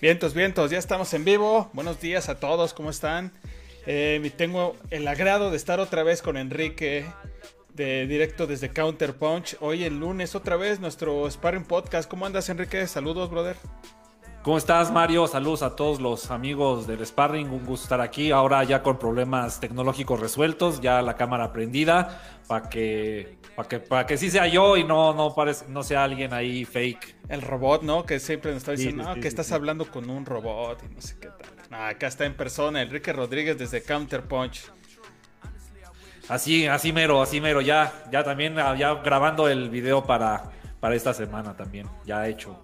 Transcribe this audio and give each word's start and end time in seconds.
Vientos, 0.00 0.32
vientos, 0.32 0.70
ya 0.70 0.78
estamos 0.78 1.12
en 1.12 1.24
vivo. 1.24 1.70
Buenos 1.72 2.00
días 2.00 2.28
a 2.28 2.38
todos, 2.38 2.72
¿cómo 2.72 2.88
están? 2.88 3.32
Eh, 3.84 4.30
tengo 4.36 4.76
el 4.90 5.08
agrado 5.08 5.50
de 5.50 5.56
estar 5.56 5.80
otra 5.80 6.04
vez 6.04 6.22
con 6.22 6.36
Enrique, 6.36 7.04
de 7.74 8.06
directo 8.06 8.46
desde 8.46 8.70
Counter 8.70 9.14
Punch. 9.14 9.56
Hoy 9.58 9.82
el 9.82 9.98
lunes 9.98 10.36
otra 10.36 10.56
vez 10.56 10.78
nuestro 10.78 11.28
Sparring 11.28 11.64
Podcast. 11.64 12.08
¿Cómo 12.08 12.26
andas, 12.26 12.48
Enrique? 12.48 12.86
Saludos, 12.86 13.28
brother. 13.28 13.56
¿Cómo 14.42 14.56
estás, 14.56 14.92
Mario? 14.92 15.26
Saludos 15.26 15.62
a 15.62 15.74
todos 15.74 16.00
los 16.00 16.30
amigos 16.30 16.86
del 16.86 17.04
Sparring. 17.04 17.50
Un 17.50 17.66
gusto 17.66 17.84
estar 17.84 18.00
aquí. 18.00 18.30
Ahora 18.30 18.62
ya 18.62 18.82
con 18.82 18.96
problemas 18.96 19.58
tecnológicos 19.58 20.20
resueltos, 20.20 20.80
ya 20.80 21.02
la 21.02 21.16
cámara 21.16 21.52
prendida, 21.52 22.22
para 22.46 22.68
que, 22.68 23.36
para 23.56 23.68
que, 23.68 23.80
para 23.80 24.06
que 24.06 24.16
sí 24.16 24.30
sea 24.30 24.46
yo 24.46 24.76
y 24.76 24.84
no, 24.84 25.12
no, 25.12 25.34
no 25.68 25.82
sea 25.82 26.04
alguien 26.04 26.32
ahí 26.32 26.64
fake. 26.64 27.16
El 27.28 27.42
robot, 27.42 27.82
¿no? 27.82 28.06
Que 28.06 28.20
siempre 28.20 28.52
nos 28.52 28.58
está 28.58 28.72
diciendo, 28.72 29.02
no, 29.02 29.20
que 29.20 29.26
estás 29.26 29.50
hablando 29.50 29.90
con 29.90 30.08
un 30.08 30.24
robot 30.24 30.84
y 30.88 30.94
no 30.94 31.00
sé 31.02 31.16
qué 31.20 31.28
tal. 31.28 31.80
acá 31.80 32.06
está 32.06 32.24
en 32.24 32.34
persona 32.34 32.80
Enrique 32.80 33.12
Rodríguez 33.12 33.58
desde 33.58 33.82
Counterpunch. 33.82 34.60
Así, 36.28 36.66
así 36.66 36.92
mero, 36.92 37.20
así 37.20 37.40
mero. 37.40 37.60
Ya, 37.60 37.92
ya 38.12 38.22
también, 38.22 38.54
ya 38.54 38.94
grabando 38.94 39.48
el 39.48 39.68
video 39.68 40.04
para, 40.04 40.44
para 40.78 40.94
esta 40.94 41.12
semana 41.12 41.56
también, 41.56 41.88
ya 42.06 42.28
hecho. 42.28 42.60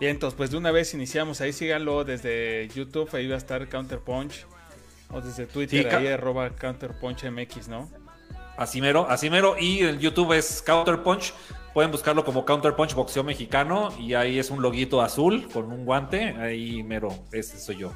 Bien, 0.00 0.12
entonces 0.12 0.36
pues 0.36 0.50
de 0.50 0.56
una 0.56 0.70
vez 0.70 0.94
iniciamos. 0.94 1.40
Ahí 1.40 1.52
síganlo 1.52 2.04
desde 2.04 2.68
YouTube, 2.74 3.08
ahí 3.14 3.28
va 3.28 3.34
a 3.34 3.38
estar 3.38 3.68
Counterpunch. 3.68 4.44
O 5.10 5.20
desde 5.20 5.46
Twitter, 5.46 5.94
ahí 5.94 6.08
arroba 6.08 6.50
CounterpunchMX, 6.50 7.68
¿no? 7.68 7.88
Así 8.56 8.80
mero, 8.80 9.06
así 9.08 9.30
mero. 9.30 9.56
Y 9.58 9.80
el 9.80 9.98
YouTube 9.98 10.32
es 10.32 10.62
Counterpunch. 10.62 11.32
Pueden 11.72 11.90
buscarlo 11.90 12.24
como 12.24 12.44
Counterpunch 12.44 12.94
Boxeo 12.94 13.24
Mexicano. 13.24 13.92
Y 13.98 14.14
ahí 14.14 14.38
es 14.38 14.50
un 14.50 14.62
loguito 14.62 15.02
azul 15.02 15.48
con 15.52 15.72
un 15.72 15.84
guante. 15.84 16.34
Ahí 16.38 16.82
mero, 16.82 17.08
ese 17.32 17.58
soy 17.58 17.78
yo. 17.78 17.92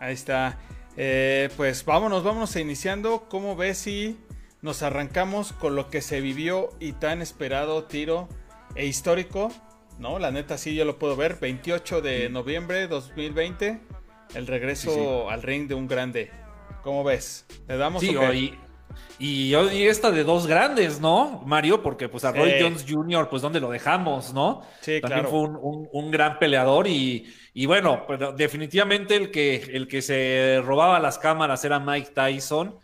Ahí 0.00 0.14
está. 0.14 0.58
Eh, 0.96 1.50
pues 1.56 1.84
vámonos, 1.84 2.22
vámonos 2.22 2.54
iniciando. 2.56 3.26
¿Cómo 3.28 3.56
ves 3.56 3.78
si 3.78 4.16
nos 4.62 4.82
arrancamos 4.82 5.52
con 5.52 5.74
lo 5.76 5.90
que 5.90 6.00
se 6.00 6.20
vivió 6.20 6.70
y 6.80 6.92
tan 6.92 7.20
esperado 7.20 7.84
tiro 7.84 8.28
e 8.74 8.86
histórico 8.86 9.52
¿no? 9.98 10.18
La 10.18 10.30
neta 10.30 10.58
sí, 10.58 10.74
yo 10.74 10.84
lo 10.84 10.98
puedo 10.98 11.16
ver. 11.16 11.38
28 11.40 12.00
de 12.00 12.28
noviembre 12.28 12.86
2020, 12.88 13.80
el 14.34 14.46
regreso 14.46 15.30
al 15.30 15.42
ring 15.42 15.68
de 15.68 15.74
un 15.74 15.86
grande. 15.86 16.30
¿Cómo 16.82 17.04
ves? 17.04 17.46
¿Le 17.66 17.76
damos 17.76 18.02
sí, 18.02 18.14
hoy, 18.14 18.58
y, 19.18 19.54
hoy 19.54 19.84
esta 19.86 20.10
de 20.10 20.24
dos 20.24 20.46
grandes, 20.46 21.00
¿no, 21.00 21.42
Mario? 21.46 21.82
Porque 21.82 22.08
pues 22.08 22.24
a 22.24 22.32
Roy 22.32 22.54
Jones 22.60 22.84
Jr., 22.88 23.28
pues 23.28 23.42
¿dónde 23.42 23.60
lo 23.60 23.70
dejamos, 23.70 24.34
no? 24.34 24.62
Sí, 24.80 25.00
También 25.00 25.26
fue 25.26 25.40
un, 25.40 26.10
gran 26.10 26.38
peleador 26.38 26.86
y, 26.86 27.32
y 27.54 27.66
bueno, 27.66 28.04
pero 28.06 28.32
definitivamente 28.32 29.16
el 29.16 29.30
que, 29.30 29.56
el 29.56 29.86
que 29.88 30.02
se 30.02 30.60
robaba 30.64 30.98
las 30.98 31.18
cámaras 31.18 31.64
era 31.64 31.78
Mike 31.78 32.10
Tyson 32.14 32.76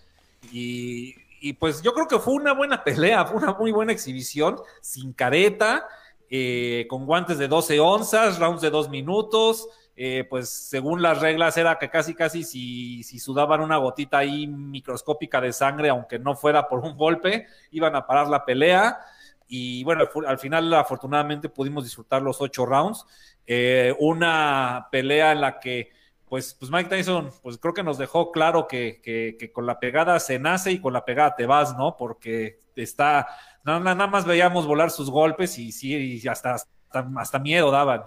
y, 0.53 1.15
y 1.41 1.55
pues 1.55 1.83
yo 1.83 1.93
creo 1.93 2.07
que 2.07 2.19
fue 2.19 2.35
una 2.35 2.53
buena 2.53 2.85
pelea, 2.85 3.25
fue 3.25 3.43
una 3.43 3.55
muy 3.55 3.73
buena 3.73 3.93
exhibición, 3.93 4.57
sin 4.81 5.13
careta, 5.13 5.87
eh, 6.31 6.87
con 6.89 7.07
guantes 7.07 7.39
de 7.39 7.49
12 7.49 7.81
onzas, 7.81 8.39
rounds 8.39 8.63
de 8.63 8.71
dos 8.71 8.89
minutos. 8.89 9.69
Eh, 9.97 10.25
pues 10.31 10.49
según 10.49 11.03
las 11.03 11.21
reglas 11.21 11.59
era 11.59 11.79
que 11.79 11.91
casi 11.91 12.15
casi 12.15 12.43
si, 12.43 13.03
si, 13.03 13.19
sudaban 13.19 13.61
una 13.61 13.77
gotita 13.77 14.19
ahí 14.19 14.47
microscópica 14.47 15.43
de 15.43 15.53
sangre, 15.53 15.91
aunque 15.91 16.19
no 16.19 16.35
fuera 16.35 16.69
por 16.69 16.79
un 16.79 16.97
golpe, 16.97 17.47
iban 17.73 17.95
a 17.97 18.07
parar 18.07 18.29
la 18.29 18.45
pelea. 18.45 18.99
Y 19.47 19.85
bueno, 19.85 20.09
al 20.27 20.39
final 20.39 20.73
afortunadamente 20.73 21.49
pudimos 21.49 21.85
disfrutar 21.85 22.23
los 22.23 22.41
ocho 22.41 22.65
rounds. 22.65 23.05
Eh, 23.47 23.95
una 23.99 24.89
pelea 24.91 25.33
en 25.33 25.41
la 25.41 25.59
que 25.59 25.91
pues, 26.31 26.55
pues 26.55 26.71
Mike 26.71 26.89
Tyson, 26.89 27.33
pues 27.43 27.59
creo 27.59 27.75
que 27.75 27.83
nos 27.83 27.99
dejó 27.99 28.31
claro 28.31 28.69
que, 28.69 29.01
que, 29.03 29.53
con 29.53 29.67
la 29.67 29.81
pegada 29.81 30.21
se 30.21 30.39
nace 30.39 30.71
y 30.71 30.81
con 30.81 30.93
la 30.93 31.05
pegada 31.05 31.35
te 31.35 31.45
vas, 31.45 31.77
¿no? 31.77 31.97
Porque 31.97 32.61
está, 32.77 33.27
nada, 33.65 34.07
más 34.07 34.25
veíamos 34.25 34.67
volar 34.67 34.91
sus 34.91 35.11
golpes 35.11 35.59
y 35.59 35.73
sí, 35.73 36.27
hasta, 36.29 36.57
hasta, 36.91 37.39
miedo 37.39 37.71
daban. 37.71 38.03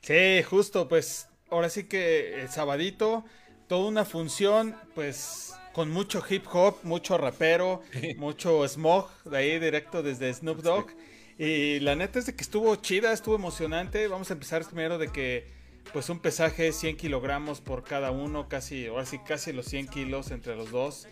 Sí, 0.00 0.42
justo, 0.42 0.88
pues 0.88 1.28
ahora 1.50 1.68
sí 1.68 1.84
que 1.84 2.42
el 2.42 2.48
sabadito, 2.48 3.24
toda 3.68 3.88
una 3.88 4.04
función, 4.04 4.76
pues 4.94 5.54
con 5.72 5.90
mucho 5.90 6.22
hip 6.28 6.44
hop, 6.52 6.76
mucho 6.82 7.18
rapero, 7.18 7.82
mucho 8.16 8.66
smog, 8.68 9.08
de 9.24 9.36
ahí 9.36 9.58
directo 9.58 10.02
desde 10.02 10.32
Snoop 10.32 10.62
Dogg. 10.62 10.90
Y 11.36 11.80
la 11.80 11.96
neta 11.96 12.20
es 12.20 12.26
de 12.26 12.36
que 12.36 12.42
estuvo 12.42 12.76
chida, 12.76 13.12
estuvo 13.12 13.34
emocionante. 13.34 14.06
Vamos 14.06 14.30
a 14.30 14.34
empezar 14.34 14.64
primero 14.64 14.98
de 14.98 15.08
que, 15.08 15.48
pues 15.92 16.08
un 16.08 16.20
pesaje 16.20 16.72
100 16.72 16.96
kilogramos 16.96 17.60
por 17.60 17.82
cada 17.82 18.12
uno, 18.12 18.48
casi, 18.48 18.86
ahora 18.86 19.04
sí, 19.04 19.18
casi 19.18 19.52
los 19.52 19.66
100 19.66 19.88
kilos 19.88 20.30
entre 20.30 20.54
los 20.54 20.70
dos. 20.70 21.08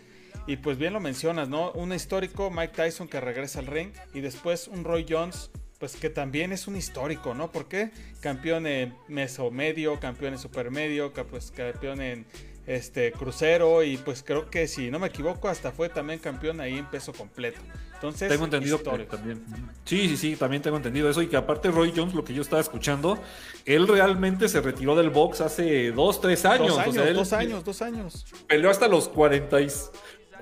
Y 0.46 0.56
pues 0.56 0.78
bien 0.78 0.92
lo 0.92 1.00
mencionas, 1.00 1.48
¿no? 1.48 1.72
Un 1.72 1.92
histórico, 1.92 2.50
Mike 2.50 2.74
Tyson 2.74 3.08
que 3.08 3.20
regresa 3.20 3.60
al 3.60 3.66
ring. 3.66 3.90
Y 4.12 4.20
después 4.20 4.68
un 4.68 4.84
Roy 4.84 5.06
Jones, 5.08 5.50
pues 5.78 5.96
que 5.96 6.10
también 6.10 6.52
es 6.52 6.66
un 6.66 6.76
histórico, 6.76 7.34
¿no? 7.34 7.52
Porque 7.52 7.90
campeón 8.20 8.66
en 8.66 8.94
meso 9.08 9.50
medio, 9.50 10.00
campeón 10.00 10.34
en 10.34 10.38
supermedio, 10.38 11.12
pues 11.12 11.50
campeón 11.50 12.00
en 12.00 12.26
este 12.66 13.10
crucero 13.12 13.82
y 13.82 13.96
pues 13.96 14.22
creo 14.22 14.48
que 14.48 14.68
si 14.68 14.90
no 14.90 15.00
me 15.00 15.08
equivoco 15.08 15.48
hasta 15.48 15.72
fue 15.72 15.88
también 15.88 16.20
campeón 16.20 16.60
ahí 16.60 16.78
en 16.78 16.86
peso 16.86 17.12
completo. 17.12 17.60
Entonces, 17.94 18.28
tengo 18.28 18.44
entendido 18.44 18.78
también. 18.78 19.44
Sí, 19.84 20.08
sí, 20.08 20.16
sí, 20.16 20.36
también 20.36 20.60
tengo 20.60 20.76
entendido 20.76 21.08
eso 21.08 21.22
y 21.22 21.28
que 21.28 21.36
aparte 21.36 21.70
Roy 21.70 21.92
Jones, 21.94 22.14
lo 22.14 22.24
que 22.24 22.34
yo 22.34 22.42
estaba 22.42 22.60
escuchando, 22.60 23.16
él 23.64 23.86
realmente 23.86 24.48
se 24.48 24.60
retiró 24.60 24.96
del 24.96 25.10
box 25.10 25.40
hace 25.40 25.92
dos, 25.92 26.20
tres 26.20 26.44
años. 26.44 26.68
Dos 26.68 26.78
años, 26.78 27.14
dos 27.14 27.32
años, 27.32 27.64
dos 27.64 27.82
años. 27.82 28.26
Peleó 28.48 28.70
hasta 28.70 28.88
los 28.88 29.08
40 29.08 29.60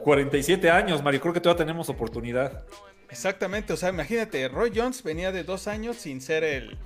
47 0.03 0.71
años, 0.71 1.03
Mario, 1.03 1.21
creo 1.21 1.35
que 1.35 1.41
todavía 1.41 1.65
tenemos 1.65 1.89
oportunidad. 1.89 2.65
Exactamente, 3.11 3.73
o 3.73 3.77
sea, 3.77 3.89
imagínate, 3.89 4.49
Roy 4.49 4.73
Jones 4.75 5.03
venía 5.03 5.33
de 5.33 5.43
dos 5.43 5.67
años 5.67 5.97
sin 5.97 6.21
ser 6.21 6.45
el, 6.45 6.79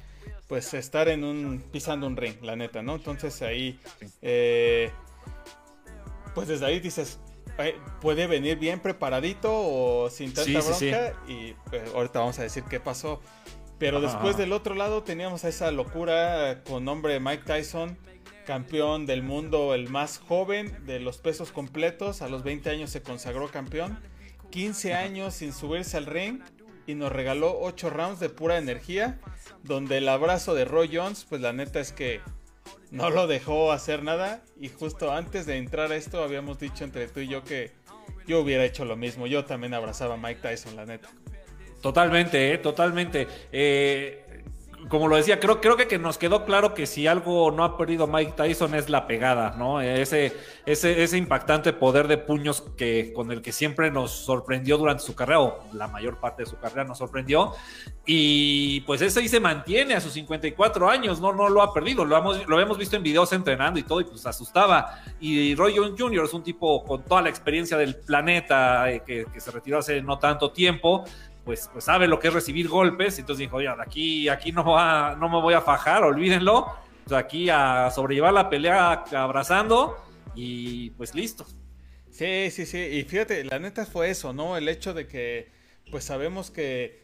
pues 0.49 0.73
estar 0.75 1.09
en 1.09 1.25
un, 1.25 1.63
pisando 1.71 2.07
un 2.07 2.17
ring, 2.17 2.37
la 2.43 2.57
neta, 2.57 2.83
¿no? 2.83 2.97
Entonces 2.97 3.43
ahí, 3.43 3.79
eh, 4.23 4.91
pues 6.35 6.49
desde 6.49 6.67
ahí 6.67 6.81
dices, 6.81 7.19
puede 8.01 8.27
venir 8.27 8.59
bien 8.59 8.81
preparadito 8.81 9.51
o 9.53 10.11
sin 10.11 10.33
tanta 10.33 10.61
bronca 10.61 11.13
y 11.29 11.53
pues, 11.71 11.95
ahorita 11.95 12.19
vamos 12.19 12.39
a 12.39 12.43
decir 12.43 12.65
qué 12.65 12.81
pasó. 12.81 13.21
Pero 13.79 14.01
después 14.01 14.37
del 14.37 14.53
otro 14.53 14.75
lado 14.75 15.03
teníamos 15.03 15.45
esa 15.45 15.71
locura 15.71 16.63
con 16.67 16.85
nombre 16.85 17.19
Mike 17.21 17.43
Tyson 17.45 17.99
campeón 18.45 19.07
del 19.07 19.23
mundo, 19.23 19.75
el 19.75 19.89
más 19.89 20.19
joven 20.19 20.85
de 20.87 21.01
los 21.01 21.19
pesos 21.19 21.53
completos. 21.53 22.23
A 22.23 22.29
los 22.29 22.43
20 22.43 22.71
años 22.71 22.91
se 22.91 23.03
consagró 23.03 23.51
campeón. 23.51 23.99
15 24.51 24.95
años 24.95 25.35
sin 25.35 25.53
subirse 25.53 25.97
al 25.97 26.07
ring 26.07 26.41
y 26.87 26.95
nos 26.95 27.11
regaló 27.11 27.59
8 27.61 27.91
rounds 27.91 28.21
de 28.21 28.29
pura 28.29 28.59
energía. 28.59 29.19
Donde 29.63 29.99
el 29.99 30.09
abrazo 30.09 30.55
de 30.55 30.65
Roy 30.65 30.91
Jones, 30.93 31.27
pues 31.29 31.41
la 31.41 31.53
neta 31.53 31.81
es 31.81 31.93
que 31.93 32.21
no 32.91 33.11
lo 33.11 33.27
dejó 33.27 33.73
hacer 33.73 34.03
nada. 34.03 34.43
Y 34.61 34.69
justo 34.69 35.13
antes 35.13 35.47
de 35.47 35.57
entrar 35.57 35.91
a 35.91 35.97
esto, 35.97 36.23
habíamos 36.23 36.59
dicho 36.59 36.85
entre 36.85 37.09
tú 37.09 37.21
y 37.21 37.29
yo 37.29 37.43
que 37.43 37.73
yo 38.27 38.41
hubiera 38.41 38.65
hecho 38.65 38.85
lo 38.85 38.97
mismo. 38.97 39.27
Yo 39.27 39.45
también 39.45 39.75
abrazaba 39.75 40.15
a 40.15 40.17
Mike 40.17 40.41
Tyson, 40.43 40.77
la 40.77 40.87
neta. 40.87 41.09
Totalmente, 41.83 42.53
¿eh? 42.53 42.59
totalmente. 42.59 43.29
Eh, 43.53 44.44
como 44.89 45.09
lo 45.09 45.17
decía, 45.17 45.41
creo, 45.41 45.61
creo 45.61 45.77
que, 45.77 45.87
que, 45.87 45.99
nos 45.99 46.19
quedó 46.19 46.45
claro 46.45 46.75
que 46.75 46.87
si 46.87 47.07
algo 47.07 47.51
no 47.51 47.65
ha 47.65 47.79
perdido 47.79 48.07
Mike 48.07 48.33
Tyson 48.37 48.75
es 48.75 48.91
la 48.91 49.07
pegada, 49.07 49.55
¿no? 49.57 49.81
Ese, 49.81 50.37
ese, 50.67 51.03
ese 51.03 51.17
impactante 51.17 51.73
poder 51.73 52.09
de 52.09 52.19
puños 52.19 52.63
que, 52.77 53.13
con 53.15 53.31
el 53.33 53.41
que 53.41 53.53
siempre 53.53 53.91
nos 53.91 54.11
sorprendió 54.11 54.77
durante 54.77 55.03
su 55.03 55.15
carrera, 55.15 55.41
o 55.41 55.65
la 55.73 55.89
mayor 55.89 56.19
parte 56.19 56.43
de 56.43 56.51
su 56.51 56.59
carrera 56.59 56.85
nos 56.85 56.99
sorprendió. 56.99 57.53
Y 58.05 58.81
pues 58.83 59.01
ese 59.01 59.21
ahí 59.21 59.29
se 59.29 59.41
mantiene 59.41 59.95
a 59.95 60.01
sus 60.01 60.13
54 60.13 60.89
años, 60.89 61.21
no, 61.21 61.33
no 61.33 61.49
lo 61.49 61.63
ha 61.63 61.73
perdido. 61.73 62.05
Lo 62.05 62.17
hemos, 62.17 62.47
lo 62.47 62.61
hemos 62.61 62.77
visto 62.77 62.97
en 62.97 63.03
videos 63.03 63.33
entrenando 63.33 63.79
y 63.79 63.83
todo, 63.83 64.01
y 64.01 64.05
pues 64.05 64.27
asustaba. 64.27 65.01
Y 65.21 65.55
Roy 65.55 65.75
Jones 65.77 65.95
Jr. 65.99 66.25
es 66.25 66.35
un 66.35 66.43
tipo 66.43 66.85
con 66.85 67.03
toda 67.05 67.23
la 67.23 67.31
experiencia 67.31 67.77
del 67.77 67.97
planeta, 67.97 68.91
eh, 68.91 69.03
que, 69.05 69.25
que 69.33 69.41
se 69.41 69.51
retiró 69.51 69.79
hace 69.79 70.03
no 70.03 70.19
tanto 70.19 70.51
tiempo 70.51 71.05
pues, 71.45 71.69
pues 71.73 71.85
sabe 71.85 72.09
lo 72.09 72.19
que 72.19 72.29
es 72.29 72.35
recibir 72.35 72.69
golpes, 72.69 73.19
entonces 73.19 73.41
dijo, 73.41 73.57
oye, 73.57 73.69
aquí, 73.69 74.29
aquí 74.29 74.53
no, 74.53 74.65
va, 74.65 75.17
no 75.17 75.29
me 75.29 75.41
voy 75.41 75.55
a 75.55 75.61
fajar, 75.61 76.03
olvídenlo, 76.03 76.67
pues 77.05 77.13
aquí 77.19 77.51
a 77.51 77.91
sobrellevar 77.91 78.33
la 78.33 78.49
pelea 78.49 79.05
abrazando 79.15 79.97
y 80.35 80.91
pues 80.91 81.15
listo. 81.15 81.47
Sí, 82.11 82.51
sí, 82.51 82.65
sí, 82.65 82.79
y 82.79 83.03
fíjate, 83.03 83.45
la 83.45 83.59
neta 83.59 83.85
fue 83.85 84.09
eso, 84.09 84.33
¿no? 84.33 84.57
El 84.57 84.69
hecho 84.69 84.95
de 84.95 85.07
que, 85.07 85.51
pues 85.91 86.05
sabemos 86.05 86.51
que 86.51 87.04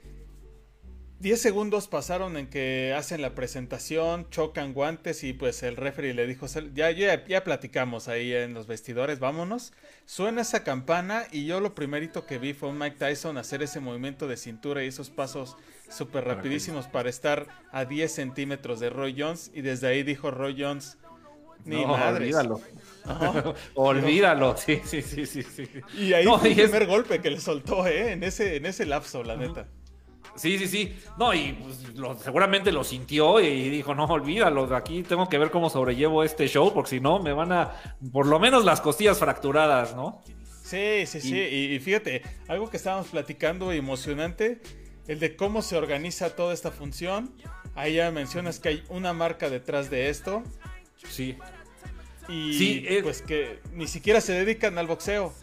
10 1.20 1.38
segundos 1.38 1.86
pasaron 1.86 2.38
en 2.38 2.46
que 2.46 2.94
hacen 2.96 3.20
la 3.20 3.34
presentación, 3.34 4.26
chocan 4.30 4.72
guantes 4.72 5.22
y 5.22 5.34
pues 5.34 5.62
el 5.62 5.76
referee 5.76 6.14
le 6.14 6.26
dijo, 6.26 6.46
ya, 6.72 6.90
ya, 6.90 7.26
ya 7.26 7.44
platicamos 7.44 8.08
ahí 8.08 8.32
en 8.32 8.54
los 8.54 8.66
vestidores, 8.66 9.18
vámonos. 9.18 9.74
Suena 10.06 10.40
esa 10.40 10.64
campana 10.64 11.26
y 11.30 11.44
yo 11.44 11.60
lo 11.60 11.74
primerito 11.74 12.24
que 12.24 12.38
vi 12.38 12.54
fue 12.54 12.72
Mike 12.72 12.96
Tyson 12.98 13.36
hacer 13.36 13.62
ese 13.62 13.80
movimiento 13.80 14.28
de 14.28 14.38
cintura 14.38 14.82
y 14.82 14.88
esos 14.88 15.10
pasos 15.10 15.58
súper 15.90 16.24
rapidísimos 16.24 16.86
para 16.86 17.10
estar 17.10 17.46
a 17.70 17.84
10 17.84 18.10
centímetros 18.10 18.80
de 18.80 18.88
Roy 18.88 19.14
Jones 19.18 19.50
y 19.52 19.60
desde 19.60 19.88
ahí 19.88 20.02
dijo 20.02 20.30
Roy 20.30 20.56
Jones, 20.58 20.96
ni 21.66 21.84
no, 21.84 21.92
Olvídalo. 21.92 22.62
olvídalo, 23.74 24.56
sí, 24.56 24.80
sí, 24.86 25.02
sí, 25.02 25.26
sí, 25.26 25.42
Y 25.98 26.14
ahí 26.14 26.24
fue 26.24 26.48
el 26.48 26.54
primer 26.54 26.86
golpe 26.86 27.20
que 27.20 27.28
le 27.28 27.40
soltó, 27.40 27.86
¿eh? 27.86 28.12
En 28.12 28.22
ese, 28.22 28.56
en 28.56 28.64
ese 28.64 28.86
lapso, 28.86 29.22
la 29.22 29.36
neta. 29.36 29.66
Sí, 30.40 30.58
sí, 30.58 30.68
sí. 30.68 30.96
No, 31.18 31.34
y 31.34 31.52
pues, 31.52 32.22
seguramente 32.22 32.72
lo 32.72 32.82
sintió 32.82 33.40
y 33.40 33.68
dijo, 33.68 33.94
no, 33.94 34.06
olvídalo, 34.06 34.74
aquí 34.74 35.02
tengo 35.02 35.28
que 35.28 35.36
ver 35.36 35.50
cómo 35.50 35.68
sobrellevo 35.68 36.24
este 36.24 36.48
show, 36.48 36.72
porque 36.72 36.90
si 36.90 37.00
no, 37.00 37.18
me 37.18 37.34
van 37.34 37.52
a, 37.52 37.96
por 38.10 38.26
lo 38.26 38.40
menos 38.40 38.64
las 38.64 38.80
costillas 38.80 39.18
fracturadas, 39.18 39.94
¿no? 39.94 40.22
Sí, 40.64 41.04
sí, 41.04 41.20
sí. 41.20 41.36
Y, 41.36 41.78
fíjate, 41.80 42.22
algo 42.48 42.70
que 42.70 42.78
estábamos 42.78 43.08
platicando 43.08 43.70
emocionante, 43.70 44.62
el 45.08 45.20
de 45.20 45.36
cómo 45.36 45.60
se 45.60 45.76
organiza 45.76 46.34
toda 46.34 46.54
esta 46.54 46.70
función. 46.70 47.34
Ahí 47.74 47.94
ya 47.94 48.10
mencionas 48.10 48.60
que 48.60 48.70
hay 48.70 48.84
una 48.88 49.12
marca 49.12 49.50
detrás 49.50 49.90
de 49.90 50.08
esto. 50.08 50.42
Sí. 51.06 51.36
Y 52.28 52.54
sí, 52.54 52.84
eh, 52.88 53.00
pues 53.02 53.20
que 53.20 53.60
ni 53.74 53.86
siquiera 53.88 54.22
se 54.22 54.32
dedican 54.32 54.78
al 54.78 54.86
boxeo. 54.86 55.34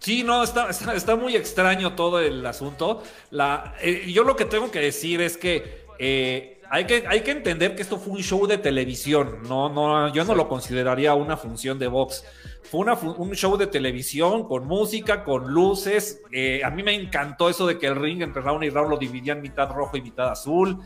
Sí, 0.00 0.22
no, 0.22 0.42
está, 0.42 0.70
está, 0.70 1.14
muy 1.14 1.36
extraño 1.36 1.94
todo 1.94 2.20
el 2.20 2.44
asunto. 2.46 3.02
La, 3.30 3.74
eh, 3.82 4.10
yo 4.10 4.24
lo 4.24 4.34
que 4.34 4.46
tengo 4.46 4.70
que 4.70 4.80
decir 4.80 5.20
es 5.20 5.36
que, 5.36 5.84
eh, 5.98 6.62
hay 6.70 6.86
que 6.86 7.04
hay 7.06 7.20
que 7.22 7.32
entender 7.32 7.74
que 7.74 7.82
esto 7.82 7.98
fue 7.98 8.14
un 8.14 8.22
show 8.22 8.46
de 8.46 8.56
televisión. 8.56 9.40
No, 9.46 9.68
no, 9.68 10.10
yo 10.14 10.24
no 10.24 10.34
lo 10.34 10.48
consideraría 10.48 11.14
una 11.14 11.36
función 11.36 11.78
de 11.78 11.88
box. 11.88 12.24
Fue 12.62 12.80
una, 12.80 12.94
un 12.94 13.34
show 13.34 13.58
de 13.58 13.66
televisión 13.66 14.48
con 14.48 14.66
música, 14.66 15.22
con 15.22 15.52
luces. 15.52 16.22
Eh, 16.32 16.62
a 16.64 16.70
mí 16.70 16.82
me 16.82 16.94
encantó 16.94 17.50
eso 17.50 17.66
de 17.66 17.78
que 17.78 17.86
el 17.86 17.96
ring 17.96 18.22
entre 18.22 18.40
Raúl 18.40 18.64
y 18.64 18.70
Raúl 18.70 18.88
lo 18.88 18.96
dividían 18.96 19.42
mitad 19.42 19.68
rojo 19.70 19.98
y 19.98 20.00
mitad 20.00 20.30
azul. 20.30 20.78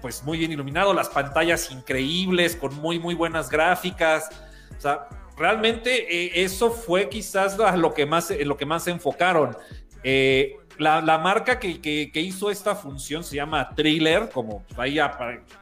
pues 0.00 0.22
muy 0.22 0.38
bien 0.38 0.52
iluminado, 0.52 0.94
las 0.94 1.08
pantallas 1.08 1.72
increíbles, 1.72 2.54
con 2.54 2.72
muy, 2.76 3.00
muy 3.00 3.16
buenas 3.16 3.50
gráficas. 3.50 4.28
O 4.76 4.80
sea, 4.80 5.08
realmente 5.36 6.24
eh, 6.24 6.44
eso 6.44 6.70
fue 6.70 7.08
quizás 7.08 7.56
lo 7.76 7.94
que 7.94 8.06
más, 8.06 8.30
lo 8.30 8.56
que 8.56 8.66
más 8.66 8.84
se 8.84 8.90
enfocaron. 8.90 9.56
Eh, 10.02 10.56
la, 10.78 11.18
marca 11.18 11.58
que, 11.58 12.10
hizo 12.14 12.50
esta 12.50 12.74
función 12.74 13.24
se 13.24 13.36
llama 13.36 13.70
Thriller, 13.74 14.28
como 14.28 14.64
ahí 14.76 14.98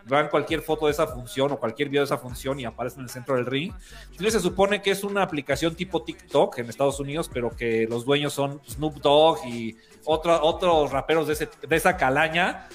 vean 0.04 0.28
cualquier 0.28 0.60
foto 0.60 0.86
de 0.86 0.92
esa 0.92 1.06
función 1.06 1.52
o 1.52 1.58
cualquier 1.58 1.88
video 1.88 2.02
de 2.02 2.06
esa 2.06 2.18
función 2.18 2.58
y 2.58 2.64
aparece 2.64 2.96
en 2.96 3.04
el 3.04 3.10
centro 3.10 3.36
del 3.36 3.46
ring. 3.46 3.72
Se 4.18 4.40
supone 4.40 4.82
que 4.82 4.90
es 4.90 5.04
una 5.04 5.22
aplicación 5.22 5.74
tipo 5.74 6.02
TikTok 6.02 6.58
en 6.58 6.68
Estados 6.68 6.98
Unidos, 7.00 7.30
pero 7.32 7.50
que 7.50 7.86
los 7.88 8.04
dueños 8.04 8.32
son 8.32 8.60
Snoop 8.68 8.96
Dogg 8.96 9.46
y 9.46 9.76
otros 10.04 10.90
raperos 10.90 11.26
de, 11.28 11.48
esa 11.76 11.96
calaña. 11.96 12.68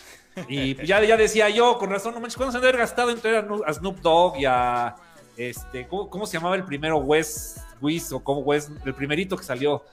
Y 0.47 0.75
ya, 0.85 1.03
ya 1.03 1.17
decía 1.17 1.49
yo, 1.49 1.77
con 1.77 1.89
razón, 1.89 2.13
no 2.13 2.21
manches, 2.21 2.37
¿cuándo 2.37 2.57
se 2.57 2.65
han 2.65 2.77
gastado 2.77 3.09
entre 3.09 3.37
a 3.37 3.73
Snoop 3.73 3.99
Dogg 3.99 4.37
y 4.39 4.45
a 4.45 4.95
este, 5.39 5.87
¿cómo, 5.87 6.25
se 6.25 6.37
llamaba 6.37 6.57
el 6.57 6.65
primero? 6.65 6.97
Wes, 6.97 7.63
Wiz 7.79 8.11
o 8.11 8.21
como 8.21 8.41
Wes, 8.41 8.69
el 8.85 8.93
primerito 8.93 9.37
que 9.37 9.43
salió. 9.45 9.85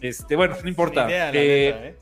Este, 0.00 0.36
bueno, 0.36 0.56
no 0.62 0.68
importa. 0.68 1.08
Eh, 1.10 1.30
¿eh? 1.34 1.96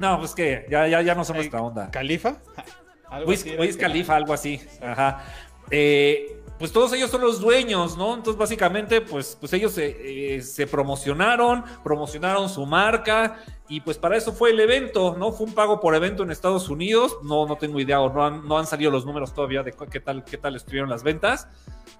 No, 0.00 0.18
pues 0.18 0.34
que 0.34 0.66
ya, 0.68 0.88
ya, 0.88 1.02
ya 1.02 1.14
no 1.14 1.24
son 1.24 1.36
nuestra 1.36 1.62
onda. 1.62 1.88
¿Califa? 1.92 2.38
Wiz, 3.26 3.76
Califa, 3.76 4.16
algo 4.16 4.32
así. 4.32 4.60
Ajá. 4.82 5.24
Eh, 5.70 6.39
pues 6.60 6.72
todos 6.72 6.92
ellos 6.92 7.10
son 7.10 7.22
los 7.22 7.40
dueños, 7.40 7.96
¿no? 7.96 8.14
Entonces, 8.14 8.38
básicamente, 8.38 9.00
pues, 9.00 9.34
pues 9.40 9.50
ellos 9.54 9.72
se, 9.72 10.42
se, 10.42 10.66
promocionaron, 10.66 11.64
promocionaron 11.82 12.50
su 12.50 12.66
marca 12.66 13.38
y 13.66 13.80
pues 13.80 13.96
para 13.96 14.18
eso 14.18 14.34
fue 14.34 14.50
el 14.50 14.60
evento, 14.60 15.16
¿no? 15.18 15.32
Fue 15.32 15.46
un 15.46 15.54
pago 15.54 15.80
por 15.80 15.94
evento 15.94 16.22
en 16.22 16.30
Estados 16.30 16.68
Unidos. 16.68 17.16
No, 17.22 17.46
no 17.46 17.56
tengo 17.56 17.80
idea 17.80 17.98
o 18.02 18.12
no 18.12 18.26
han, 18.26 18.46
no 18.46 18.58
han 18.58 18.66
salido 18.66 18.90
los 18.90 19.06
números 19.06 19.32
todavía 19.32 19.62
de 19.62 19.72
qué 19.90 20.00
tal, 20.00 20.22
qué 20.22 20.36
tal 20.36 20.54
estuvieron 20.54 20.90
las 20.90 21.02
ventas. 21.02 21.48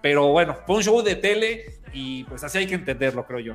Pero 0.03 0.29
bueno, 0.29 0.55
fue 0.67 0.77
un 0.77 0.83
show 0.83 1.01
de 1.01 1.17
tele 1.17 1.81
y 1.95 2.25
pues 2.25 2.45
así 2.45 2.59
hay 2.59 2.67
que 2.67 2.75
entenderlo, 2.75 3.25
creo 3.25 3.41
yo. 3.41 3.55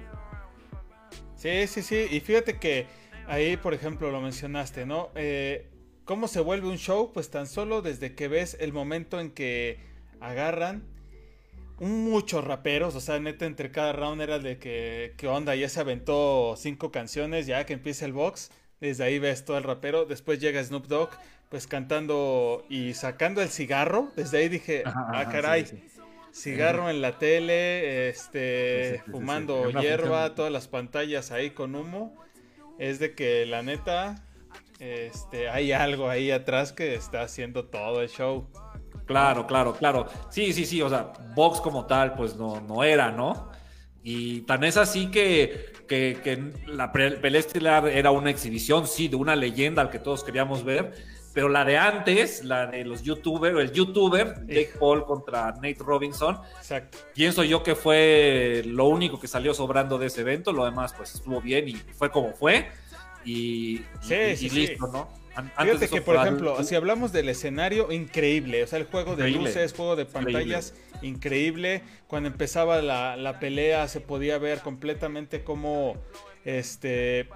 Sí, 1.35 1.67
sí, 1.67 1.83
sí. 1.83 2.07
Y 2.09 2.19
fíjate 2.19 2.57
que 2.57 2.87
ahí, 3.27 3.57
por 3.57 3.75
ejemplo, 3.75 4.09
lo 4.09 4.21
mencionaste, 4.21 4.87
¿no? 4.87 5.09
Eh, 5.13 5.69
¿Cómo 6.03 6.27
se 6.27 6.39
vuelve 6.39 6.67
un 6.67 6.79
show? 6.79 7.11
Pues 7.13 7.29
tan 7.29 7.45
solo 7.45 7.83
desde 7.83 8.15
que 8.15 8.27
ves 8.27 8.57
el 8.59 8.73
momento 8.73 9.19
en 9.19 9.29
que 9.29 9.77
agarran 10.19 10.94
muchos 11.79 12.43
raperos, 12.43 12.95
o 12.95 13.01
sea, 13.01 13.19
neta, 13.19 13.45
entre 13.45 13.71
cada 13.71 13.93
round 13.93 14.21
era 14.21 14.39
de 14.39 14.57
que, 14.57 15.13
¿qué 15.17 15.27
onda? 15.27 15.55
Ya 15.55 15.69
se 15.69 15.79
aventó 15.79 16.55
cinco 16.57 16.91
canciones, 16.91 17.47
ya 17.47 17.65
que 17.65 17.73
empieza 17.73 18.05
el 18.05 18.13
box, 18.13 18.51
desde 18.79 19.03
ahí 19.03 19.19
ves 19.19 19.45
todo 19.45 19.57
el 19.57 19.63
rapero, 19.63 20.05
después 20.05 20.39
llega 20.39 20.63
Snoop 20.63 20.87
Dogg, 20.87 21.09
pues 21.49 21.67
cantando 21.67 22.65
y 22.69 22.93
sacando 22.93 23.41
el 23.41 23.49
cigarro, 23.49 24.11
desde 24.15 24.39
ahí 24.39 24.49
dije, 24.49 24.83
ah, 24.85 25.27
caray 25.31 25.65
cigarro 26.35 26.89
en 26.89 27.01
la 27.01 27.17
tele, 27.17 28.09
este, 28.09 29.01
fumando 29.09 29.69
hierba, 29.71 30.35
todas 30.35 30.51
las 30.51 30.67
pantallas 30.67 31.31
ahí 31.31 31.51
con 31.51 31.75
humo, 31.75 32.13
es 32.77 32.99
de 32.99 33.15
que 33.15 33.45
la 33.45 33.63
neta, 33.63 34.21
este, 34.79 35.49
hay 35.49 35.71
algo 35.71 36.09
ahí 36.09 36.31
atrás 36.31 36.73
que 36.73 36.93
está 36.93 37.21
haciendo 37.21 37.65
todo 37.65 38.01
el 38.01 38.09
show. 38.09 38.49
Claro, 39.05 39.45
claro, 39.45 39.73
claro. 39.73 40.07
Sí, 40.29 40.53
sí, 40.53 40.65
sí, 40.65 40.81
o 40.81 40.89
sea, 40.89 41.13
Vox 41.35 41.61
como 41.61 41.85
tal, 41.85 42.15
pues 42.15 42.35
no, 42.35 42.59
no 42.61 42.83
era, 42.83 43.11
¿no? 43.11 43.51
Y 44.03 44.41
tan 44.41 44.63
es 44.63 44.77
así 44.77 45.07
que, 45.07 45.73
que, 45.87 46.19
que 46.23 46.51
la 46.67 46.91
pelea 46.91 47.39
estelar 47.39 47.87
era 47.87 48.11
una 48.11 48.29
exhibición, 48.29 48.87
sí, 48.87 49.07
de 49.07 49.15
una 49.15 49.35
leyenda 49.35 49.81
al 49.81 49.89
que 49.89 49.99
todos 49.99 50.23
queríamos 50.23 50.63
ver 50.63 50.93
pero 51.35 51.49
la 51.49 51.65
de 51.65 51.77
antes, 51.77 52.45
la 52.45 52.67
de 52.67 52.85
los 52.85 53.03
youtubers, 53.03 53.59
el 53.59 53.73
youtuber, 53.73 54.47
Jake 54.47 54.71
Paul 54.79 55.03
contra 55.03 55.51
Nate 55.51 55.75
Robinson, 55.79 56.39
Exacto. 56.57 56.97
pienso 57.13 57.43
yo 57.43 57.61
que 57.61 57.75
fue 57.75 58.63
lo 58.65 58.85
único 58.85 59.19
que 59.19 59.27
salió 59.27 59.53
sobrando 59.53 59.97
de 59.97 60.07
ese 60.07 60.21
evento, 60.21 60.53
lo 60.53 60.63
demás 60.63 60.93
pues 60.95 61.13
estuvo 61.13 61.41
bien 61.41 61.67
y 61.67 61.73
fue 61.73 62.09
como 62.09 62.31
fue 62.31 62.69
y, 63.25 63.81
listo, 64.07 64.87
¿no? 64.87 65.09
Fíjate 65.57 65.89
que, 65.89 66.01
por 66.01 66.15
ejemplo, 66.15 66.63
si 66.63 66.75
hablamos 66.75 67.11
del 67.11 67.29
escenario, 67.29 67.91
increíble. 67.91 68.63
O 68.63 68.67
sea, 68.67 68.79
el 68.79 68.85
juego 68.85 69.15
de 69.15 69.29
luces, 69.29 69.73
juego 69.73 69.95
de 69.95 70.05
pantallas, 70.05 70.73
increíble. 71.01 71.83
Cuando 72.07 72.27
empezaba 72.27 72.81
la, 72.81 73.17
la, 73.17 73.39
pelea, 73.39 73.87
se 73.87 74.01
podía 74.01 74.37
ver 74.37 74.59
completamente 74.59 75.43
cómo 75.43 75.97
este 76.45 77.27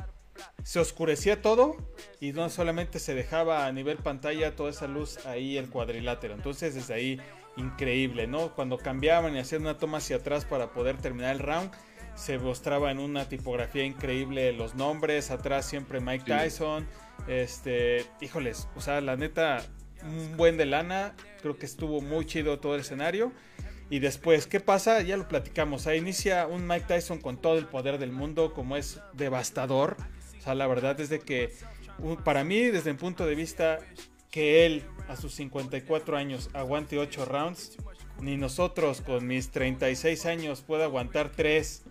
se 0.63 0.79
oscurecía 0.79 1.41
todo 1.41 1.75
y 2.21 2.31
no 2.31 2.49
solamente 2.49 2.99
se 2.99 3.13
dejaba 3.13 3.65
a 3.65 3.71
nivel 3.73 3.97
pantalla 3.97 4.55
toda 4.55 4.69
esa 4.69 4.87
luz 4.87 5.25
ahí 5.25 5.57
el 5.57 5.69
cuadrilátero. 5.69 6.33
Entonces 6.33 6.75
desde 6.75 6.93
ahí 6.93 7.21
increíble, 7.57 8.27
¿no? 8.27 8.53
Cuando 8.55 8.77
cambiaban 8.77 9.35
y 9.35 9.39
hacían 9.39 9.63
una 9.63 9.77
toma 9.77 9.97
hacia 9.97 10.18
atrás 10.18 10.45
para 10.45 10.71
poder 10.71 10.97
terminar 10.97 11.35
el 11.35 11.39
round, 11.39 11.71
se 12.15 12.37
mostraba 12.37 12.91
en 12.91 12.99
una 12.99 13.27
tipografía 13.27 13.83
increíble 13.83 14.51
los 14.53 14.75
nombres, 14.75 15.31
atrás 15.31 15.65
siempre 15.65 15.99
Mike 15.99 16.25
Tyson. 16.25 16.87
Este, 17.30 18.07
híjoles, 18.21 18.68
o 18.76 18.81
sea, 18.81 19.02
la 19.02 19.16
neta, 19.16 19.64
un 20.04 20.36
buen 20.36 20.57
de 20.57 20.66
lana, 20.66 21.16
creo 21.44 21.57
que 21.57 21.68
estuvo 21.68 22.02
muy 22.02 22.26
chido 22.26 22.59
todo 22.59 22.74
el 22.74 22.81
escenario. 22.81 23.31
Y 23.92 24.00
después, 24.00 24.48
¿qué 24.48 24.59
pasa? 24.59 25.02
Ya 25.02 25.16
lo 25.16 25.28
platicamos. 25.28 25.88
Ahí 25.88 26.00
inicia 26.00 26.48
un 26.48 26.68
Mike 26.68 26.86
Tyson 26.88 27.19
con 27.19 27.38
todo 27.38 27.57
el 27.57 27.66
poder 27.66 28.00
del 28.00 28.12
mundo, 28.12 28.54
como 28.54 28.78
es 28.78 29.00
devastador. 29.14 29.98
O 30.38 30.42
sea, 30.42 30.56
la 30.56 30.68
verdad 30.68 31.00
es 31.00 31.09
de 31.09 31.19
que 31.19 31.54
para 32.24 32.44
mí, 32.44 32.62
desde 32.66 32.90
el 32.90 32.98
punto 32.98 33.26
de 33.26 33.36
vista 33.36 33.80
que 34.31 34.66
él 34.66 34.83
a 35.07 35.16
sus 35.16 35.33
54 35.36 36.18
años 36.18 36.50
aguante 36.54 36.98
8 36.98 37.26
rounds, 37.26 37.78
ni 38.21 38.38
nosotros 38.38 39.02
con 39.02 39.26
mis 39.28 39.50
36 39.50 40.26
años 40.26 40.62
pueda 40.62 40.86
aguantar 40.86 41.31
3. 41.31 41.83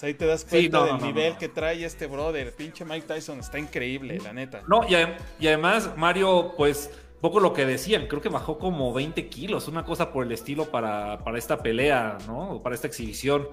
Sea, 0.00 0.06
ahí 0.06 0.14
te 0.14 0.24
das 0.24 0.46
cuenta 0.46 0.86
del 0.86 1.02
nivel 1.02 1.36
que 1.36 1.48
trae 1.48 1.84
este 1.84 2.06
brother. 2.06 2.54
Pinche 2.54 2.86
Mike 2.86 3.06
Tyson 3.06 3.40
está 3.40 3.58
increíble, 3.58 4.18
la 4.18 4.32
neta. 4.32 4.62
No, 4.66 4.82
y, 4.88 4.94
y 5.38 5.46
además, 5.46 5.90
Mario, 5.96 6.54
pues 6.56 6.90
poco 7.20 7.38
lo 7.38 7.52
que 7.52 7.66
decían, 7.66 8.06
creo 8.06 8.22
que 8.22 8.30
bajó 8.30 8.58
como 8.58 8.94
20 8.94 9.28
kilos, 9.28 9.68
una 9.68 9.84
cosa 9.84 10.10
por 10.10 10.24
el 10.24 10.32
estilo 10.32 10.70
para, 10.70 11.18
para 11.18 11.36
esta 11.36 11.58
pelea, 11.58 12.16
¿no? 12.26 12.62
Para 12.62 12.74
esta 12.74 12.86
exhibición. 12.86 13.46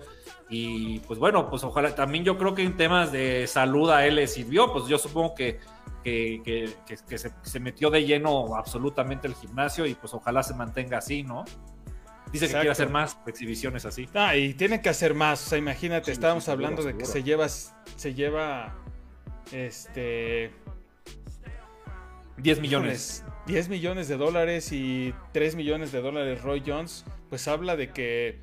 Y 0.49 0.99
pues 0.99 1.19
bueno, 1.19 1.49
pues 1.49 1.65
ojalá, 1.65 1.93
también 1.93 2.23
yo 2.23 2.37
creo 2.37 2.55
que 2.55 2.63
en 2.63 2.77
temas 2.77 3.11
de 3.11 3.45
salud 3.47 3.89
a 3.89 4.05
él 4.05 4.15
le 4.15 4.27
sirvió, 4.27 4.71
pues 4.71 4.85
yo 4.87 4.97
supongo 4.97 5.35
que, 5.35 5.59
que, 6.01 6.73
se, 7.41 7.59
metió 7.59 7.89
de 7.89 8.05
lleno 8.05 8.55
absolutamente 8.55 9.27
el 9.27 9.35
gimnasio 9.35 9.85
y 9.85 9.95
pues 9.95 10.13
ojalá 10.13 10.43
se 10.43 10.53
mantenga 10.53 10.99
así, 10.99 11.23
¿no? 11.23 11.43
Dice 12.31 12.47
que 12.47 12.53
quiere 12.53 12.69
hacer 12.69 12.89
más 12.89 13.17
exhibiciones 13.25 13.85
así. 13.85 14.09
Ah, 14.13 14.35
y 14.35 14.53
tiene 14.53 14.81
que 14.81 14.89
hacer 14.89 15.13
más, 15.13 15.45
o 15.45 15.49
sea, 15.49 15.57
imagínate, 15.57 16.11
estábamos 16.11 16.49
hablando 16.49 16.83
de 16.83 16.97
que 16.97 17.05
se 17.05 17.23
lleva, 17.23 17.47
se 17.49 18.13
lleva, 18.13 18.75
este 19.51 20.51
10 22.37 22.59
millones. 22.59 23.23
10 23.47 23.69
millones 23.69 24.07
de 24.07 24.17
dólares 24.17 24.71
y 24.71 25.13
3 25.31 25.55
millones 25.55 25.91
de 25.91 26.01
dólares 26.01 26.41
Roy 26.41 26.61
Jones, 26.65 27.05
pues 27.29 27.47
habla 27.47 27.75
de 27.75 27.91
que 27.91 28.39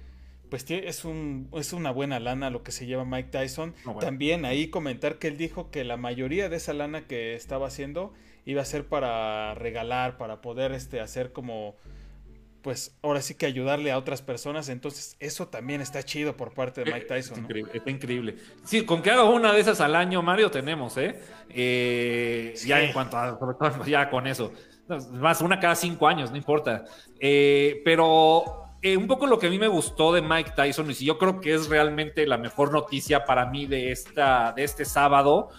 pues 0.50 0.64
es, 0.68 1.04
un, 1.04 1.48
es 1.54 1.72
una 1.72 1.90
buena 1.90 2.20
lana 2.20 2.48
lo 2.48 2.62
que 2.62 2.70
se 2.70 2.86
lleva 2.86 3.04
Mike 3.04 3.30
Tyson. 3.30 3.74
También 4.00 4.44
ahí 4.44 4.68
comentar 4.68 5.18
que 5.18 5.28
él 5.28 5.36
dijo 5.36 5.70
que 5.70 5.84
la 5.84 5.96
mayoría 5.96 6.48
de 6.48 6.56
esa 6.56 6.72
lana 6.72 7.06
que 7.06 7.34
estaba 7.34 7.66
haciendo 7.66 8.12
iba 8.44 8.62
a 8.62 8.64
ser 8.64 8.86
para 8.86 9.54
regalar, 9.54 10.16
para 10.16 10.40
poder 10.40 10.72
este, 10.72 11.00
hacer 11.00 11.32
como 11.32 11.74
pues 12.64 12.96
ahora 13.02 13.20
sí 13.20 13.34
que 13.34 13.44
ayudarle 13.44 13.92
a 13.92 13.98
otras 13.98 14.22
personas. 14.22 14.70
Entonces, 14.70 15.16
eso 15.20 15.48
también 15.48 15.82
está 15.82 16.02
chido 16.02 16.34
por 16.34 16.54
parte 16.54 16.82
de 16.82 16.90
Mike 16.90 17.04
Tyson. 17.04 17.40
increíble, 17.40 17.72
Está 17.74 17.90
increíble. 17.90 18.36
Sí, 18.64 18.86
con 18.86 19.02
que 19.02 19.10
haga 19.10 19.24
una 19.24 19.52
de 19.52 19.60
esas 19.60 19.82
al 19.82 19.94
año, 19.94 20.22
Mario, 20.22 20.50
tenemos, 20.50 20.96
¿eh? 20.96 21.20
eh 21.50 22.54
ya 22.64 22.80
en 22.80 22.94
cuanto 22.94 23.18
a, 23.18 23.38
ya 23.86 24.08
con 24.08 24.26
eso. 24.26 24.50
Más 25.12 25.42
una 25.42 25.60
cada 25.60 25.74
cinco 25.74 26.08
años, 26.08 26.30
no 26.30 26.38
importa. 26.38 26.86
Eh, 27.20 27.82
pero 27.84 28.70
eh, 28.80 28.96
un 28.96 29.06
poco 29.06 29.26
lo 29.26 29.38
que 29.38 29.48
a 29.48 29.50
mí 29.50 29.58
me 29.58 29.68
gustó 29.68 30.14
de 30.14 30.22
Mike 30.22 30.52
Tyson, 30.56 30.90
y 30.90 30.94
si 30.94 31.04
yo 31.04 31.18
creo 31.18 31.42
que 31.42 31.52
es 31.52 31.68
realmente 31.68 32.26
la 32.26 32.38
mejor 32.38 32.72
noticia 32.72 33.26
para 33.26 33.44
mí 33.44 33.66
de, 33.66 33.92
esta, 33.92 34.54
de 34.56 34.64
este 34.64 34.86
sábado, 34.86 35.50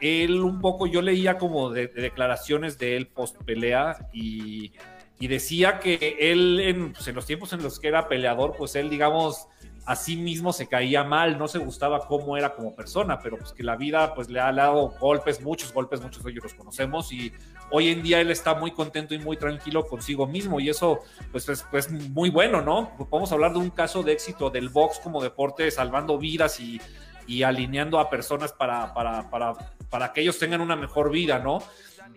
él 0.00 0.42
un 0.42 0.60
poco, 0.60 0.88
yo 0.88 1.02
leía 1.02 1.38
como 1.38 1.70
de 1.70 1.86
declaraciones 1.86 2.78
de 2.78 2.96
él 2.96 3.06
post 3.06 3.36
pelea 3.44 4.08
y 4.12 4.72
y 5.20 5.26
decía 5.26 5.80
que 5.80 6.16
él 6.20 6.92
pues, 6.94 7.08
en, 7.08 7.14
los 7.14 7.26
tiempos 7.26 7.52
en 7.52 7.62
los 7.62 7.80
que 7.80 7.88
era 7.88 8.08
peleador, 8.08 8.54
pues 8.56 8.76
él, 8.76 8.88
digamos, 8.88 9.48
a 9.88 9.96
sí 9.96 10.16
mismo 10.16 10.52
se 10.52 10.66
caía 10.66 11.02
mal, 11.02 11.38
no 11.38 11.48
se 11.48 11.58
gustaba 11.58 12.06
cómo 12.06 12.36
era 12.36 12.54
como 12.54 12.76
persona, 12.76 13.18
pero 13.20 13.38
pues 13.38 13.52
que 13.52 13.62
la 13.62 13.74
vida 13.74 14.14
pues 14.14 14.28
le 14.28 14.38
ha 14.38 14.52
dado 14.52 14.90
golpes, 15.00 15.40
muchos 15.40 15.72
golpes, 15.72 16.02
muchos 16.02 16.22
de 16.22 16.30
ellos 16.30 16.44
los 16.44 16.54
conocemos 16.54 17.10
y 17.10 17.32
hoy 17.70 17.88
en 17.88 18.02
día 18.02 18.20
él 18.20 18.30
está 18.30 18.54
muy 18.54 18.72
contento 18.72 19.14
y 19.14 19.18
muy 19.18 19.38
tranquilo 19.38 19.86
consigo 19.86 20.26
mismo 20.26 20.60
y 20.60 20.68
eso 20.68 21.00
pues 21.32 21.48
es 21.48 21.64
pues, 21.70 21.90
muy 21.90 22.28
bueno, 22.28 22.60
¿no? 22.60 22.94
Podemos 23.08 23.32
hablar 23.32 23.54
de 23.54 23.60
un 23.60 23.70
caso 23.70 24.02
de 24.02 24.12
éxito 24.12 24.50
del 24.50 24.68
box 24.68 24.98
como 24.98 25.22
deporte 25.22 25.70
salvando 25.70 26.18
vidas 26.18 26.60
y, 26.60 26.78
y 27.26 27.42
alineando 27.42 27.98
a 27.98 28.10
personas 28.10 28.52
para, 28.52 28.92
para, 28.92 29.30
para, 29.30 29.54
para 29.88 30.12
que 30.12 30.20
ellos 30.20 30.38
tengan 30.38 30.60
una 30.60 30.76
mejor 30.76 31.10
vida, 31.10 31.38
¿no? 31.38 31.62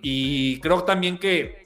Y 0.02 0.60
creo 0.60 0.84
también 0.84 1.18
que 1.18 1.61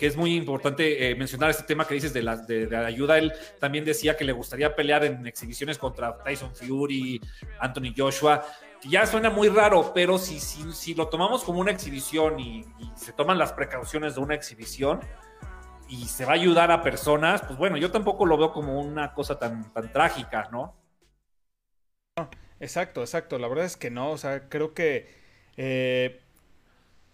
que 0.00 0.06
es 0.06 0.16
muy 0.16 0.34
importante 0.34 1.10
eh, 1.10 1.14
mencionar 1.14 1.50
este 1.50 1.64
tema 1.64 1.86
que 1.86 1.92
dices 1.92 2.14
de 2.14 2.22
la, 2.22 2.34
de, 2.38 2.74
ayuda. 2.74 3.18
Él 3.18 3.34
también 3.58 3.84
decía 3.84 4.16
que 4.16 4.24
le 4.24 4.32
gustaría 4.32 4.74
pelear 4.74 5.04
en 5.04 5.26
exhibiciones 5.26 5.76
contra 5.76 6.16
Tyson 6.24 6.54
Fury, 6.54 7.20
Anthony 7.60 7.92
Joshua. 7.94 8.42
Ya 8.84 9.04
suena 9.04 9.28
muy 9.28 9.50
raro, 9.50 9.92
pero 9.94 10.16
si, 10.16 10.40
si, 10.40 10.72
si 10.72 10.94
lo 10.94 11.08
tomamos 11.08 11.44
como 11.44 11.60
una 11.60 11.70
exhibición 11.70 12.40
y, 12.40 12.64
se 12.96 13.12
toman 13.12 13.38
las 13.38 13.52
precauciones 13.52 14.14
de 14.14 14.22
una 14.22 14.34
exhibición 14.34 15.00
y 15.86 16.06
se 16.06 16.24
va 16.24 16.32
a 16.32 16.36
ayudar 16.36 16.70
a 16.70 16.82
personas, 16.82 17.42
pues 17.42 17.58
bueno, 17.58 17.76
yo 17.76 17.90
tampoco 17.90 18.24
lo 18.24 18.38
veo 18.38 18.52
como 18.52 18.80
una 18.80 19.12
cosa 19.12 19.38
tan, 19.38 19.70
tan 19.74 19.92
trágica, 19.92 20.48
¿no? 20.50 20.80
Exacto, 22.58 23.02
exacto. 23.02 23.38
La 23.38 23.48
verdad 23.48 23.66
es 23.66 23.76
que 23.76 23.90
no. 23.90 24.12
O 24.12 24.16
sea, 24.16 24.48
creo 24.48 24.72
que 24.72 25.10
eh, 25.58 26.22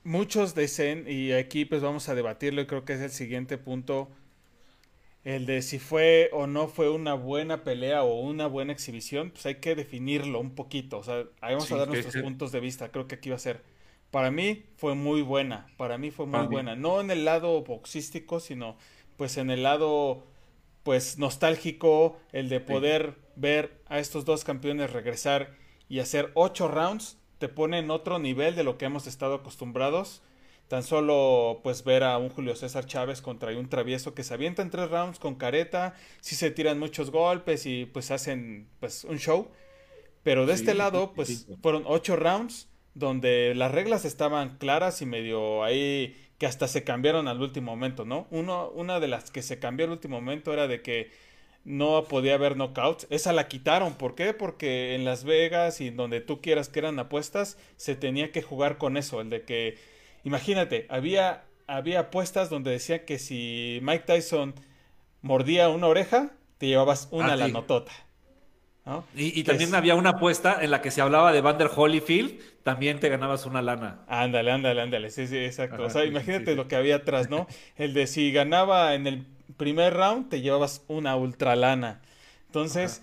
muchos 0.06 0.54
dicen, 0.54 1.04
y 1.08 1.32
aquí 1.32 1.64
pues 1.64 1.82
vamos 1.82 2.08
a 2.08 2.14
debatirlo 2.14 2.62
y 2.62 2.66
creo 2.66 2.84
que 2.84 2.94
es 2.94 3.00
el 3.00 3.10
siguiente 3.10 3.58
punto, 3.58 4.08
el 5.24 5.44
de 5.44 5.60
si 5.60 5.80
fue 5.80 6.30
o 6.32 6.46
no 6.46 6.68
fue 6.68 6.88
una 6.88 7.14
buena 7.14 7.64
pelea 7.64 8.04
o 8.04 8.20
una 8.20 8.46
buena 8.46 8.72
exhibición, 8.72 9.30
pues 9.30 9.44
hay 9.46 9.56
que 9.56 9.74
definirlo 9.74 10.38
un 10.38 10.54
poquito, 10.54 10.98
o 10.98 11.02
sea, 11.02 11.24
ahí 11.40 11.54
vamos 11.54 11.70
a 11.72 11.76
dar 11.76 11.88
nuestros 11.88 12.22
puntos 12.22 12.52
de 12.52 12.60
vista, 12.60 12.90
creo 12.90 13.08
que 13.08 13.16
aquí 13.16 13.30
va 13.30 13.36
a 13.36 13.40
ser. 13.40 13.62
Para 14.12 14.30
mí 14.30 14.64
fue 14.76 14.94
muy 14.94 15.20
buena, 15.22 15.66
para 15.76 15.98
mí 15.98 16.12
fue 16.12 16.26
muy 16.26 16.46
buena, 16.46 16.76
no 16.76 17.00
en 17.00 17.10
el 17.10 17.24
lado 17.24 17.62
boxístico, 17.64 18.38
sino 18.38 18.76
pues 19.16 19.36
en 19.36 19.50
el 19.50 19.64
lado 19.64 20.24
pues 20.84 21.18
nostálgico, 21.18 22.16
el 22.32 22.48
de 22.48 22.60
poder 22.60 23.16
ver 23.34 23.82
a 23.86 23.98
estos 23.98 24.24
dos 24.24 24.44
campeones 24.44 24.92
regresar 24.92 25.56
y 25.88 25.98
hacer 25.98 26.30
ocho 26.34 26.68
rounds 26.68 27.18
te 27.38 27.48
pone 27.48 27.78
en 27.78 27.90
otro 27.90 28.18
nivel 28.18 28.56
de 28.56 28.64
lo 28.64 28.78
que 28.78 28.86
hemos 28.86 29.06
estado 29.06 29.34
acostumbrados. 29.34 30.22
Tan 30.68 30.82
solo 30.82 31.60
pues 31.62 31.84
ver 31.84 32.02
a 32.02 32.18
un 32.18 32.28
Julio 32.28 32.56
César 32.56 32.86
Chávez 32.86 33.22
contra 33.22 33.56
un 33.56 33.68
travieso 33.68 34.14
que 34.14 34.24
se 34.24 34.34
avienta 34.34 34.62
en 34.62 34.70
tres 34.70 34.90
rounds 34.90 35.20
con 35.20 35.36
careta, 35.36 35.94
si 36.20 36.34
se 36.34 36.50
tiran 36.50 36.78
muchos 36.78 37.10
golpes 37.10 37.66
y 37.66 37.86
pues 37.86 38.10
hacen 38.10 38.68
pues 38.80 39.04
un 39.04 39.18
show. 39.18 39.48
Pero 40.24 40.44
de 40.44 40.54
este 40.54 40.74
lado 40.74 41.12
pues 41.14 41.46
fueron 41.62 41.84
ocho 41.86 42.16
rounds 42.16 42.68
donde 42.94 43.54
las 43.54 43.70
reglas 43.70 44.04
estaban 44.04 44.56
claras 44.58 45.02
y 45.02 45.06
medio 45.06 45.62
ahí 45.62 46.16
que 46.38 46.46
hasta 46.46 46.66
se 46.66 46.82
cambiaron 46.82 47.28
al 47.28 47.40
último 47.40 47.70
momento, 47.70 48.04
¿no? 48.04 48.26
Uno, 48.30 48.70
una 48.70 49.00
de 49.00 49.08
las 49.08 49.30
que 49.30 49.42
se 49.42 49.58
cambió 49.58 49.86
al 49.86 49.92
último 49.92 50.20
momento 50.20 50.52
era 50.52 50.66
de 50.66 50.82
que 50.82 51.10
no 51.66 52.04
podía 52.04 52.34
haber 52.34 52.54
knockouts. 52.54 53.08
Esa 53.10 53.32
la 53.32 53.48
quitaron. 53.48 53.94
¿Por 53.94 54.14
qué? 54.14 54.32
Porque 54.32 54.94
en 54.94 55.04
Las 55.04 55.24
Vegas 55.24 55.80
y 55.80 55.90
donde 55.90 56.20
tú 56.20 56.40
quieras 56.40 56.68
que 56.68 56.78
eran 56.78 56.98
apuestas, 56.98 57.58
se 57.76 57.96
tenía 57.96 58.30
que 58.30 58.40
jugar 58.40 58.78
con 58.78 58.96
eso. 58.96 59.20
El 59.20 59.30
de 59.30 59.42
que, 59.42 59.76
imagínate, 60.22 60.86
había, 60.88 61.44
había 61.66 62.00
apuestas 62.00 62.50
donde 62.50 62.70
decía 62.70 63.04
que 63.04 63.18
si 63.18 63.80
Mike 63.82 64.04
Tyson 64.06 64.54
mordía 65.22 65.68
una 65.68 65.88
oreja, 65.88 66.30
te 66.58 66.68
llevabas 66.68 67.08
una 67.10 67.32
a 67.32 67.36
la 67.36 67.48
notota. 67.48 67.92
Y, 69.16 69.42
también 69.42 69.74
había 69.74 69.96
una 69.96 70.10
apuesta 70.10 70.58
en 70.62 70.70
la 70.70 70.80
que 70.80 70.92
se 70.92 71.00
hablaba 71.00 71.32
de 71.32 71.40
Vander 71.40 71.68
Holyfield, 71.74 72.38
también 72.62 73.00
te 73.00 73.08
ganabas 73.08 73.44
una 73.44 73.60
lana. 73.60 74.04
Ándale, 74.06 74.52
ándale, 74.52 74.80
ándale. 74.80 75.10
Sí, 75.10 75.26
sí, 75.26 75.38
exacto. 75.38 75.82
o 75.82 75.90
sea, 75.90 76.04
imagínate 76.04 76.54
lo 76.54 76.68
que 76.68 76.76
había 76.76 76.96
atrás, 76.96 77.28
¿no? 77.28 77.48
El 77.74 77.94
de 77.94 78.06
si 78.06 78.30
ganaba 78.30 78.94
en 78.94 79.08
el 79.08 79.26
primer 79.56 79.94
round 79.94 80.28
te 80.28 80.40
llevabas 80.40 80.82
una 80.88 81.16
ultra 81.16 81.56
lana. 81.56 82.00
Entonces, 82.46 83.02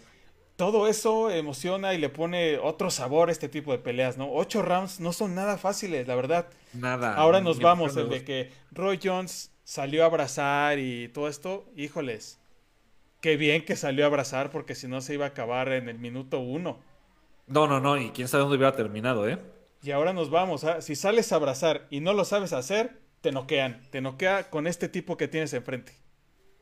todo 0.56 0.88
eso 0.88 1.30
emociona 1.30 1.94
y 1.94 1.98
le 1.98 2.10
pone 2.10 2.58
otro 2.58 2.90
sabor 2.92 3.30
a 3.30 3.32
este 3.32 3.50
tipo 3.50 3.72
de 3.72 3.80
peleas, 3.80 4.18
¿no? 4.18 4.32
Ocho 4.32 4.62
rounds 4.62 5.00
no 5.00 5.14
son 5.14 5.36
nada 5.36 5.58
fáciles, 5.58 6.08
la 6.08 6.16
verdad. 6.16 6.48
Nada. 6.74 7.16
Ahora 7.16 7.42
nos 7.42 7.60
vamos, 7.60 7.98
el 7.98 8.10
de 8.10 8.24
que 8.24 8.52
Roy 8.72 9.00
Jones 9.04 9.52
salió 9.64 10.04
a 10.04 10.08
abrazar 10.08 10.80
y 10.80 11.08
todo 11.10 11.28
esto, 11.28 11.66
híjoles. 11.76 12.40
Qué 13.22 13.38
bien 13.38 13.66
que 13.66 13.76
salió 13.76 14.04
a 14.04 14.08
abrazar 14.08 14.52
porque 14.52 14.76
si 14.76 14.88
no 14.88 15.02
se 15.02 15.14
iba 15.14 15.26
a 15.26 15.30
acabar 15.30 15.72
en 15.72 15.90
el 15.90 15.98
minuto 15.98 16.40
uno. 16.40 16.80
No, 17.48 17.68
no, 17.68 17.80
no, 17.80 17.98
y 17.98 18.12
quién 18.12 18.28
sabe 18.28 18.42
dónde 18.42 18.58
hubiera 18.58 18.76
terminado, 18.76 19.28
¿eh? 19.28 19.40
Y 19.82 19.92
ahora 19.92 20.14
nos 20.14 20.30
vamos, 20.30 20.64
¿ah? 20.64 20.82
si 20.82 20.96
sales 20.96 21.32
a 21.32 21.36
abrazar 21.36 21.88
y 21.90 22.00
no 22.00 22.14
lo 22.14 22.24
sabes 22.24 22.54
hacer, 22.54 23.02
te 23.22 23.32
noquean, 23.32 23.82
te 23.92 24.02
noquea 24.02 24.50
con 24.50 24.66
este 24.68 24.88
tipo 24.88 25.18
que 25.18 25.28
tienes 25.28 25.54
enfrente. 25.54 25.94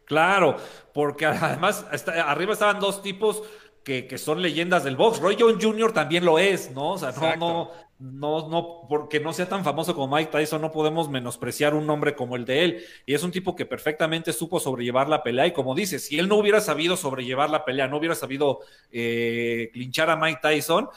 Claro, 0.05 0.57
porque 0.93 1.25
además 1.27 1.85
arriba 2.25 2.53
estaban 2.53 2.79
dos 2.79 3.01
tipos 3.01 3.43
que, 3.83 4.17
son 4.17 4.41
leyendas 4.41 4.83
del 4.83 4.95
box. 4.95 5.19
Roy 5.19 5.35
Jones 5.39 5.63
Jr. 5.63 5.91
también 5.91 6.25
lo 6.25 6.37
es, 6.39 6.71
¿no? 6.71 6.91
O 6.91 6.97
sea, 6.97 7.11
no, 7.11 7.35
no, 7.35 7.71
no, 7.99 8.49
no, 8.49 8.87
porque 8.87 9.19
no 9.19 9.33
sea 9.33 9.49
tan 9.49 9.63
famoso 9.63 9.95
como 9.95 10.15
Mike 10.15 10.31
Tyson, 10.31 10.61
no 10.61 10.71
podemos 10.71 11.09
menospreciar 11.09 11.73
un 11.73 11.87
nombre 11.87 12.15
como 12.15 12.35
el 12.35 12.45
de 12.45 12.63
él. 12.63 12.85
Y 13.05 13.13
es 13.13 13.23
un 13.23 13.31
tipo 13.31 13.55
que 13.55 13.65
perfectamente 13.65 14.33
supo 14.33 14.59
sobrellevar 14.59 15.09
la 15.09 15.23
pelea. 15.23 15.47
Y 15.47 15.53
como 15.53 15.73
dices, 15.73 16.05
si 16.05 16.19
él 16.19 16.27
no 16.27 16.35
hubiera 16.35 16.61
sabido 16.61 16.95
sobrellevar 16.95 17.49
la 17.49 17.65
pelea, 17.65 17.87
no 17.87 17.97
hubiera 17.97 18.15
sabido 18.15 18.59
eh, 18.91 19.69
clinchar 19.73 20.09
a 20.09 20.15
Mike 20.15 20.39
Tyson, 20.41 20.89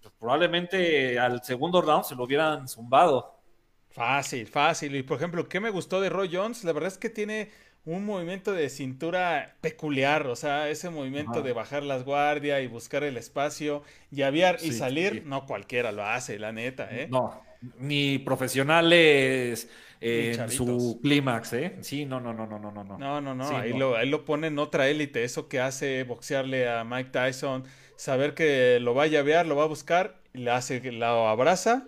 pues 0.00 0.14
probablemente 0.18 1.18
al 1.18 1.42
segundo 1.42 1.80
round 1.80 2.04
se 2.04 2.14
lo 2.14 2.24
hubieran 2.24 2.68
zumbado. 2.68 3.38
Fácil, 3.90 4.46
fácil. 4.46 4.96
Y 4.96 5.02
por 5.02 5.18
ejemplo, 5.18 5.48
¿qué 5.48 5.60
me 5.60 5.70
gustó 5.70 6.00
de 6.00 6.08
Roy 6.08 6.30
Jones? 6.32 6.64
La 6.64 6.72
verdad 6.72 6.88
es 6.88 6.98
que 6.98 7.10
tiene 7.10 7.50
un 7.84 8.04
movimiento 8.04 8.52
de 8.52 8.68
cintura 8.68 9.56
peculiar, 9.60 10.26
o 10.28 10.36
sea, 10.36 10.68
ese 10.68 10.90
movimiento 10.90 11.42
de 11.42 11.52
bajar 11.52 11.82
las 11.82 12.04
guardias 12.04 12.62
y 12.62 12.68
buscar 12.68 13.02
el 13.02 13.16
espacio 13.16 13.82
y 14.10 14.22
aviar 14.22 14.58
y 14.62 14.72
salir, 14.72 15.24
no 15.26 15.46
cualquiera 15.46 15.90
lo 15.90 16.04
hace, 16.04 16.38
la 16.38 16.52
neta, 16.52 16.88
¿eh? 16.90 17.08
No, 17.10 17.42
ni 17.78 18.18
profesionales 18.18 19.68
en 20.00 20.50
su 20.50 21.00
clímax, 21.02 21.52
¿eh? 21.54 21.76
Sí, 21.80 22.04
no, 22.04 22.20
no, 22.20 22.32
no, 22.32 22.46
no, 22.46 22.58
no, 22.58 22.70
no. 22.72 22.98
No, 22.98 23.20
no, 23.20 23.34
no, 23.34 23.56
ahí, 23.56 23.72
Lo, 23.72 23.96
ahí 23.96 24.08
lo 24.08 24.24
pone 24.24 24.48
en 24.48 24.58
otra 24.58 24.88
élite, 24.88 25.24
eso 25.24 25.48
que 25.48 25.60
hace 25.60 26.04
boxearle 26.04 26.68
a 26.68 26.84
Mike 26.84 27.10
Tyson, 27.10 27.64
saber 27.96 28.34
que 28.34 28.78
lo 28.80 28.94
va 28.94 29.04
a 29.04 29.06
llavear, 29.08 29.46
lo 29.46 29.56
va 29.56 29.64
a 29.64 29.68
buscar, 29.68 30.20
le 30.32 30.50
hace, 30.50 30.80
lo 30.92 31.28
abraza 31.28 31.86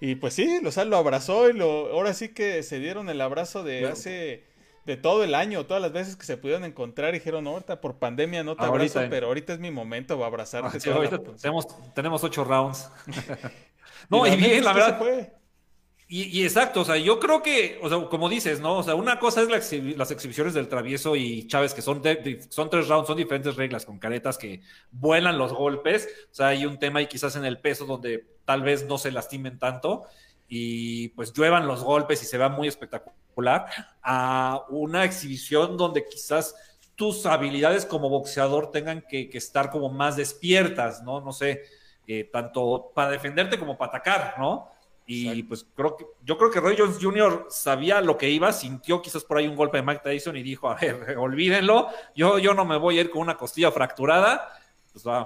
y 0.00 0.16
pues 0.16 0.34
sí, 0.34 0.60
o 0.62 0.84
lo 0.84 0.96
abrazó 0.96 1.48
y 1.48 1.54
lo, 1.54 1.92
ahora 1.92 2.12
sí 2.12 2.30
que 2.30 2.62
se 2.62 2.78
dieron 2.78 3.08
el 3.08 3.20
abrazo 3.20 3.62
de 3.62 3.86
hace 3.86 4.42
de 4.84 4.96
todo 4.96 5.24
el 5.24 5.34
año, 5.34 5.64
todas 5.64 5.82
las 5.82 5.92
veces 5.92 6.16
que 6.16 6.26
se 6.26 6.36
pudieron 6.36 6.64
encontrar, 6.64 7.12
dijeron, 7.12 7.46
ahorita 7.46 7.80
por 7.80 7.98
pandemia 7.98 8.44
no 8.44 8.56
te 8.56 8.64
abrazo, 8.64 9.00
pero 9.08 9.28
ahorita 9.28 9.54
es 9.54 9.58
mi 9.58 9.70
momento, 9.70 10.18
va 10.18 10.26
a 10.26 10.28
abrazarte. 10.28 10.78
Ah, 10.90 11.20
tenemos, 11.40 11.66
tenemos 11.94 12.24
ocho 12.24 12.44
rounds. 12.44 12.90
no, 14.10 14.26
y, 14.26 14.36
bien, 14.36 14.64
la 14.64 14.72
verdad. 14.72 15.32
Y, 16.06 16.44
exacto, 16.44 16.82
o 16.82 16.84
sea, 16.84 16.98
yo 16.98 17.18
creo 17.18 17.42
que, 17.42 17.78
o 17.82 17.88
sea, 17.88 17.98
como 18.08 18.28
dices, 18.28 18.60
¿no? 18.60 18.76
O 18.76 18.82
sea, 18.82 18.94
una 18.94 19.18
cosa 19.18 19.40
es 19.40 19.48
las 19.48 20.10
exhibiciones 20.10 20.52
del 20.52 20.68
travieso 20.68 21.16
y 21.16 21.46
Chávez, 21.46 21.72
que 21.72 21.80
son, 21.80 22.02
son 22.50 22.68
tres 22.68 22.88
rounds, 22.88 23.06
son 23.06 23.16
diferentes 23.16 23.56
reglas, 23.56 23.86
con 23.86 23.98
caretas 23.98 24.36
que 24.36 24.60
vuelan 24.92 25.38
los 25.38 25.54
golpes. 25.54 26.08
O 26.30 26.34
sea, 26.34 26.48
hay 26.48 26.66
un 26.66 26.78
tema 26.78 27.00
y 27.00 27.06
quizás 27.06 27.36
en 27.36 27.46
el 27.46 27.58
peso 27.58 27.86
donde 27.86 28.26
tal 28.44 28.62
vez 28.62 28.86
no 28.86 28.98
se 28.98 29.12
lastimen 29.12 29.58
tanto. 29.58 30.04
Y 30.56 31.08
pues 31.08 31.32
lluevan 31.32 31.66
los 31.66 31.82
golpes 31.82 32.22
y 32.22 32.26
se 32.26 32.38
vea 32.38 32.48
muy 32.48 32.68
espectacular, 32.68 33.66
a 34.00 34.62
una 34.68 35.02
exhibición 35.02 35.76
donde 35.76 36.06
quizás 36.06 36.54
tus 36.94 37.26
habilidades 37.26 37.84
como 37.84 38.08
boxeador 38.08 38.70
tengan 38.70 39.02
que, 39.02 39.28
estar 39.32 39.68
como 39.68 39.88
más 39.88 40.16
despiertas, 40.16 41.02
¿no? 41.02 41.20
No 41.20 41.32
sé, 41.32 41.64
eh, 42.06 42.30
tanto 42.32 42.92
para 42.94 43.10
defenderte 43.10 43.58
como 43.58 43.76
para 43.76 43.88
atacar, 43.88 44.36
¿no? 44.38 44.70
Y 45.06 45.42
pues 45.42 45.66
creo 45.74 45.96
que 45.96 46.06
yo 46.22 46.38
creo 46.38 46.52
que 46.52 46.60
Roy 46.60 46.76
Jones 46.78 46.98
Jr. 47.02 47.46
sabía 47.50 48.00
lo 48.00 48.16
que 48.16 48.30
iba, 48.30 48.52
sintió 48.52 49.02
quizás 49.02 49.24
por 49.24 49.38
ahí 49.38 49.48
un 49.48 49.56
golpe 49.56 49.78
de 49.78 49.82
Mike 49.82 50.02
Tyson 50.04 50.36
y 50.36 50.44
dijo, 50.44 50.70
a 50.70 50.76
ver, 50.76 51.16
olvídenlo, 51.18 51.88
yo, 52.14 52.38
yo 52.38 52.54
no 52.54 52.64
me 52.64 52.78
voy 52.78 52.98
a 52.98 53.00
ir 53.00 53.10
con 53.10 53.22
una 53.22 53.36
costilla 53.36 53.72
fracturada, 53.72 54.52
pues 54.94 55.04
va 55.04 55.22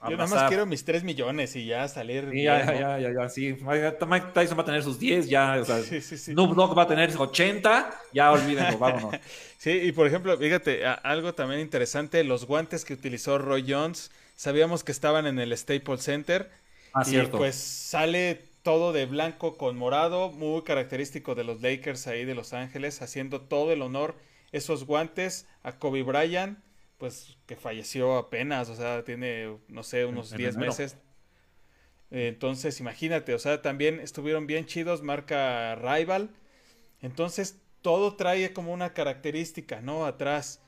a, 0.00 0.10
Yo 0.10 0.16
nada 0.16 0.28
más 0.28 0.48
quiero 0.48 0.66
mis 0.66 0.84
3 0.84 1.04
millones 1.04 1.54
y 1.54 1.64
ya 1.64 1.86
salir. 1.86 2.28
ya, 2.34 2.66
ya, 2.74 2.98
ya, 2.98 3.12
ya, 3.12 3.28
sí. 3.28 3.56
Mike 3.62 4.26
Tyson 4.34 4.58
va 4.58 4.62
a 4.62 4.64
tener 4.64 4.82
sus 4.82 4.98
10, 4.98 5.28
ya, 5.28 5.58
o 5.60 5.64
sea, 5.64 5.80
sí, 6.00 6.34
va 6.34 6.82
a 6.82 6.88
tener 6.88 7.16
80, 7.16 8.00
ya 8.12 8.32
olvídenlo, 8.32 8.78
vámonos. 8.78 9.14
Sí, 9.58 9.70
y 9.70 9.92
por 9.92 10.08
ejemplo, 10.08 10.36
fíjate, 10.36 10.84
algo 10.84 11.34
también 11.34 11.60
interesante, 11.60 12.24
los 12.24 12.46
guantes 12.46 12.84
que 12.84 12.94
utilizó 12.94 13.38
Roy 13.38 13.64
Jones, 13.68 14.10
sabíamos 14.34 14.82
que 14.82 14.90
estaban 14.90 15.24
en 15.28 15.38
el 15.38 15.56
Staples 15.56 16.02
Center. 16.02 16.50
Ah, 16.92 17.04
y 17.06 17.20
pues 17.26 17.54
sale 17.54 18.42
todo 18.64 18.92
de 18.92 19.06
blanco 19.06 19.56
con 19.56 19.76
morado, 19.76 20.32
muy 20.32 20.62
característico 20.62 21.36
de 21.36 21.44
los 21.44 21.62
Lakers 21.62 22.08
ahí 22.08 22.24
de 22.24 22.34
Los 22.34 22.54
Ángeles, 22.54 23.02
haciendo 23.02 23.40
todo 23.40 23.70
el 23.70 23.82
honor 23.82 24.16
esos 24.50 24.84
guantes 24.84 25.46
a 25.62 25.78
Kobe 25.78 26.02
Bryant 26.02 26.58
pues 27.02 27.36
que 27.46 27.56
falleció 27.56 28.16
apenas, 28.16 28.68
o 28.68 28.76
sea, 28.76 29.02
tiene, 29.02 29.58
no 29.66 29.82
sé, 29.82 30.04
unos 30.04 30.30
10 30.30 30.56
meses. 30.56 30.96
Entonces, 32.12 32.78
imagínate, 32.78 33.34
o 33.34 33.40
sea, 33.40 33.60
también 33.60 33.98
estuvieron 33.98 34.46
bien 34.46 34.66
chidos, 34.66 35.02
marca 35.02 35.74
Rival. 35.74 36.30
Entonces, 37.00 37.60
todo 37.80 38.14
trae 38.14 38.52
como 38.52 38.72
una 38.72 38.92
característica, 38.94 39.80
¿no? 39.80 40.06
Atrás. 40.06 40.62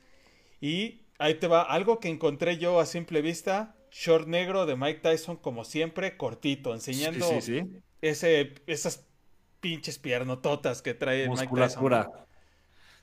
Y 0.59 1.05
ahí 1.19 1.35
te 1.35 1.47
va, 1.47 1.61
algo 1.61 2.01
que 2.01 2.09
encontré 2.09 2.57
yo 2.57 2.81
a 2.81 2.85
simple 2.85 3.21
vista, 3.21 3.77
short 3.89 4.27
negro 4.27 4.65
de 4.65 4.75
Mike 4.75 4.99
Tyson, 4.99 5.37
como 5.37 5.63
siempre, 5.63 6.17
cortito, 6.17 6.73
enseñando 6.73 7.29
Ese, 8.01 8.55
esas 8.67 9.05
pinches 9.61 9.99
piernototas 9.99 10.81
que 10.81 10.93
trae 10.93 11.29
Mike 11.29 11.47
Tyson. 11.55 11.81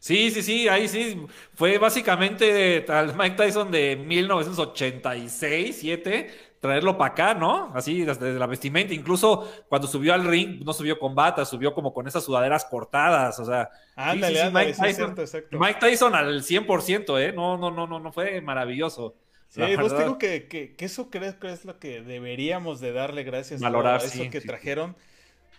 Sí, 0.02 0.32
sí, 0.32 0.42
sí, 0.42 0.66
ahí 0.66 0.88
sí. 0.88 1.24
Fue 1.54 1.78
básicamente 1.78 2.84
al 2.88 3.16
Mike 3.16 3.36
Tyson 3.36 3.70
de 3.70 3.94
1986, 3.94 5.76
7, 5.78 6.30
traerlo 6.58 6.98
para 6.98 7.12
acá, 7.12 7.34
¿no? 7.34 7.70
Así 7.72 8.02
desde 8.02 8.32
la 8.32 8.48
vestimenta. 8.48 8.92
Incluso 8.94 9.48
cuando 9.68 9.86
subió 9.86 10.12
al 10.12 10.24
ring, 10.24 10.64
no 10.64 10.72
subió 10.72 10.98
con 10.98 11.14
bata, 11.14 11.44
subió 11.44 11.72
como 11.72 11.94
con 11.94 12.08
esas 12.08 12.24
sudaderas 12.24 12.64
cortadas. 12.64 13.38
O 13.38 13.44
sea, 13.44 13.70
ándale, 13.94 14.50
Mike, 14.50 14.72
Tyson, 14.72 15.14
Mike 15.52 15.78
Tyson 15.78 16.16
al 16.16 16.42
100%, 16.42 17.20
¿eh? 17.20 17.32
No, 17.32 17.56
no, 17.56 17.70
no, 17.70 17.86
no, 17.86 18.00
no 18.00 18.10
fue 18.10 18.40
maravilloso. 18.40 19.14
Sí, 19.46 19.62
vos 19.76 19.96
digo 19.96 20.18
que, 20.18 20.48
que, 20.48 20.74
eso 20.84 21.10
creo 21.10 21.38
que 21.38 21.52
es 21.52 21.64
lo 21.64 21.78
que 21.78 22.02
deberíamos 22.02 22.80
de 22.80 22.92
darle 22.92 23.22
gracias 23.22 23.62
a 23.62 23.96
eso 23.98 24.30
que 24.32 24.40
trajeron. 24.40 24.96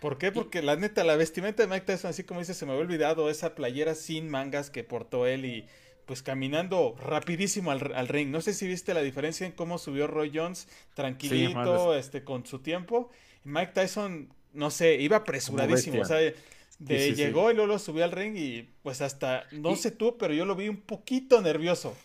¿Por 0.03 0.17
qué? 0.17 0.33
Porque 0.33 0.61
la 0.61 0.75
neta, 0.75 1.05
la 1.05 1.15
vestimenta 1.15 1.63
de 1.63 1.69
Mike 1.69 1.85
Tyson, 1.85 2.09
así 2.09 2.25
como 2.25 2.41
dice, 2.41 2.53
se 2.53 2.65
me 2.65 2.73
había 2.73 2.83
olvidado 2.83 3.29
esa 3.29 3.55
playera 3.55 3.95
sin 3.95 4.27
mangas 4.27 4.69
que 4.69 4.83
portó 4.83 5.27
él 5.27 5.45
y 5.45 5.65
pues 6.05 6.21
caminando 6.21 6.97
rapidísimo 6.99 7.71
al, 7.71 8.07
ring. 8.09 8.29
No 8.29 8.41
sé 8.41 8.53
si 8.53 8.67
viste 8.67 8.93
la 8.93 8.99
diferencia 8.99 9.47
en 9.47 9.53
cómo 9.53 9.77
subió 9.77 10.07
Roy 10.07 10.29
Jones 10.35 10.67
tranquilito, 10.93 11.95
este, 11.95 12.25
con 12.25 12.45
su 12.45 12.59
tiempo. 12.59 13.11
Mike 13.45 13.71
Tyson, 13.73 14.27
no 14.51 14.71
sé, 14.71 14.95
iba 14.95 15.15
apresuradísimo. 15.15 16.01
O 16.01 16.05
sea, 16.05 16.17
de, 16.17 17.15
llegó 17.15 17.49
y 17.49 17.53
luego 17.53 17.71
lo 17.71 17.79
subió 17.79 18.03
al 18.03 18.11
ring 18.11 18.35
y 18.35 18.63
pues 18.81 19.01
hasta, 19.01 19.45
no 19.51 19.77
sé 19.77 19.91
tú, 19.91 20.17
pero 20.17 20.33
yo 20.33 20.43
lo 20.43 20.57
vi 20.57 20.67
un 20.67 20.81
poquito 20.81 21.41
nervioso. 21.41 21.95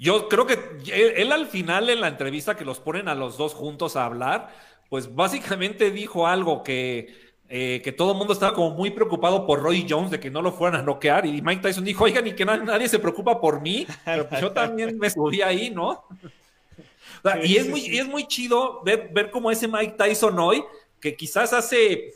Yo 0.00 0.28
creo 0.28 0.46
que 0.46 0.58
él, 0.94 1.30
al 1.30 1.46
final 1.46 1.90
en 1.90 2.00
la 2.00 2.08
entrevista 2.08 2.56
que 2.56 2.64
los 2.64 2.80
ponen 2.80 3.06
a 3.06 3.14
los 3.14 3.36
dos 3.36 3.52
juntos 3.52 3.96
a 3.96 4.06
hablar, 4.06 4.50
pues 4.90 5.14
básicamente 5.14 5.90
dijo 5.90 6.26
algo 6.26 6.62
que, 6.62 7.14
eh, 7.48 7.80
que 7.82 7.92
todo 7.92 8.12
el 8.12 8.18
mundo 8.18 8.34
estaba 8.34 8.52
como 8.52 8.72
muy 8.72 8.90
preocupado 8.90 9.46
por 9.46 9.62
Roy 9.62 9.86
Jones 9.88 10.10
de 10.10 10.20
que 10.20 10.30
no 10.30 10.42
lo 10.42 10.52
fueran 10.52 10.80
a 10.80 10.82
noquear. 10.82 11.24
Y 11.24 11.40
Mike 11.40 11.62
Tyson 11.62 11.84
dijo, 11.84 12.04
oigan, 12.04 12.26
y 12.26 12.32
que 12.34 12.44
nadie 12.44 12.88
se 12.88 12.98
preocupa 12.98 13.40
por 13.40 13.62
mí, 13.62 13.86
pero 14.04 14.28
pues 14.28 14.40
yo 14.40 14.50
también 14.50 14.98
me 14.98 15.08
subí 15.08 15.40
ahí, 15.40 15.70
¿no? 15.70 16.04
y, 17.44 17.56
es 17.56 17.68
muy, 17.68 17.98
es 17.98 18.06
muy 18.06 18.26
chido 18.26 18.82
ver, 18.82 19.10
ver 19.12 19.30
cómo 19.30 19.50
ese 19.50 19.68
Mike 19.68 19.94
Tyson 19.96 20.38
hoy, 20.38 20.64
que 21.00 21.14
quizás 21.14 21.52
hace 21.52 22.14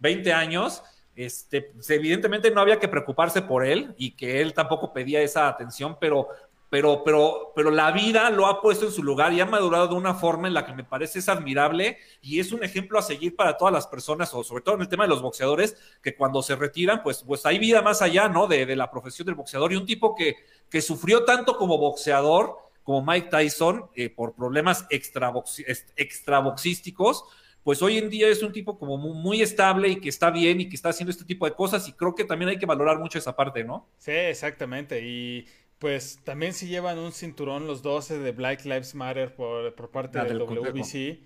20 0.00 0.32
años, 0.32 0.82
este, 1.14 1.62
pues, 1.62 1.88
evidentemente 1.90 2.50
no 2.50 2.60
había 2.60 2.80
que 2.80 2.88
preocuparse 2.88 3.42
por 3.42 3.64
él 3.64 3.94
y 3.96 4.12
que 4.12 4.40
él 4.40 4.54
tampoco 4.54 4.92
pedía 4.92 5.20
esa 5.20 5.46
atención, 5.46 5.96
pero 6.00 6.28
pero, 6.70 7.02
pero, 7.04 7.52
pero 7.56 7.70
la 7.70 7.90
vida 7.92 8.28
lo 8.30 8.46
ha 8.46 8.60
puesto 8.60 8.84
en 8.86 8.92
su 8.92 9.02
lugar 9.02 9.32
y 9.32 9.40
ha 9.40 9.46
madurado 9.46 9.88
de 9.88 9.94
una 9.94 10.14
forma 10.14 10.48
en 10.48 10.54
la 10.54 10.66
que 10.66 10.74
me 10.74 10.84
parece 10.84 11.20
es 11.20 11.28
admirable 11.28 11.96
y 12.20 12.40
es 12.40 12.52
un 12.52 12.62
ejemplo 12.62 12.98
a 12.98 13.02
seguir 13.02 13.34
para 13.36 13.56
todas 13.56 13.72
las 13.72 13.86
personas, 13.86 14.34
o 14.34 14.44
sobre 14.44 14.62
todo 14.62 14.74
en 14.74 14.82
el 14.82 14.88
tema 14.88 15.04
de 15.04 15.10
los 15.10 15.22
boxeadores, 15.22 15.76
que 16.02 16.14
cuando 16.14 16.42
se 16.42 16.56
retiran, 16.56 17.02
pues, 17.02 17.24
pues 17.26 17.46
hay 17.46 17.58
vida 17.58 17.80
más 17.80 18.02
allá, 18.02 18.28
¿no? 18.28 18.46
De, 18.46 18.66
de 18.66 18.76
la 18.76 18.90
profesión 18.90 19.24
del 19.26 19.34
boxeador 19.34 19.72
y 19.72 19.76
un 19.76 19.86
tipo 19.86 20.14
que, 20.14 20.36
que 20.68 20.82
sufrió 20.82 21.24
tanto 21.24 21.56
como 21.56 21.78
boxeador, 21.78 22.58
como 22.82 23.02
Mike 23.02 23.28
Tyson, 23.30 23.86
eh, 23.94 24.10
por 24.10 24.34
problemas 24.34 24.84
extraboxísticos, 24.90 27.24
pues 27.62 27.80
hoy 27.82 27.98
en 27.98 28.08
día 28.08 28.28
es 28.28 28.42
un 28.42 28.50
tipo 28.50 28.78
como 28.78 28.96
muy, 28.96 29.12
muy, 29.12 29.42
estable 29.42 29.88
y 29.88 29.96
que 29.96 30.08
está 30.08 30.30
bien 30.30 30.62
y 30.62 30.70
que 30.70 30.76
está 30.76 30.88
haciendo 30.88 31.10
este 31.10 31.26
tipo 31.26 31.44
de 31.44 31.52
cosas 31.52 31.86
y 31.86 31.92
creo 31.92 32.14
que 32.14 32.24
también 32.24 32.48
hay 32.48 32.58
que 32.58 32.64
valorar 32.64 32.98
mucho 32.98 33.18
esa 33.18 33.36
parte, 33.36 33.62
¿no? 33.62 33.86
Sí, 33.98 34.12
exactamente. 34.12 35.04
Y 35.04 35.44
pues 35.78 36.18
también 36.24 36.54
si 36.54 36.66
llevan 36.66 36.98
un 36.98 37.12
cinturón 37.12 37.66
los 37.66 37.82
12 37.82 38.18
de 38.18 38.32
Black 38.32 38.64
Lives 38.64 38.94
Matter 38.94 39.34
por, 39.34 39.90
parte 39.90 40.18
del, 40.22 40.38
WBC. 40.38 41.20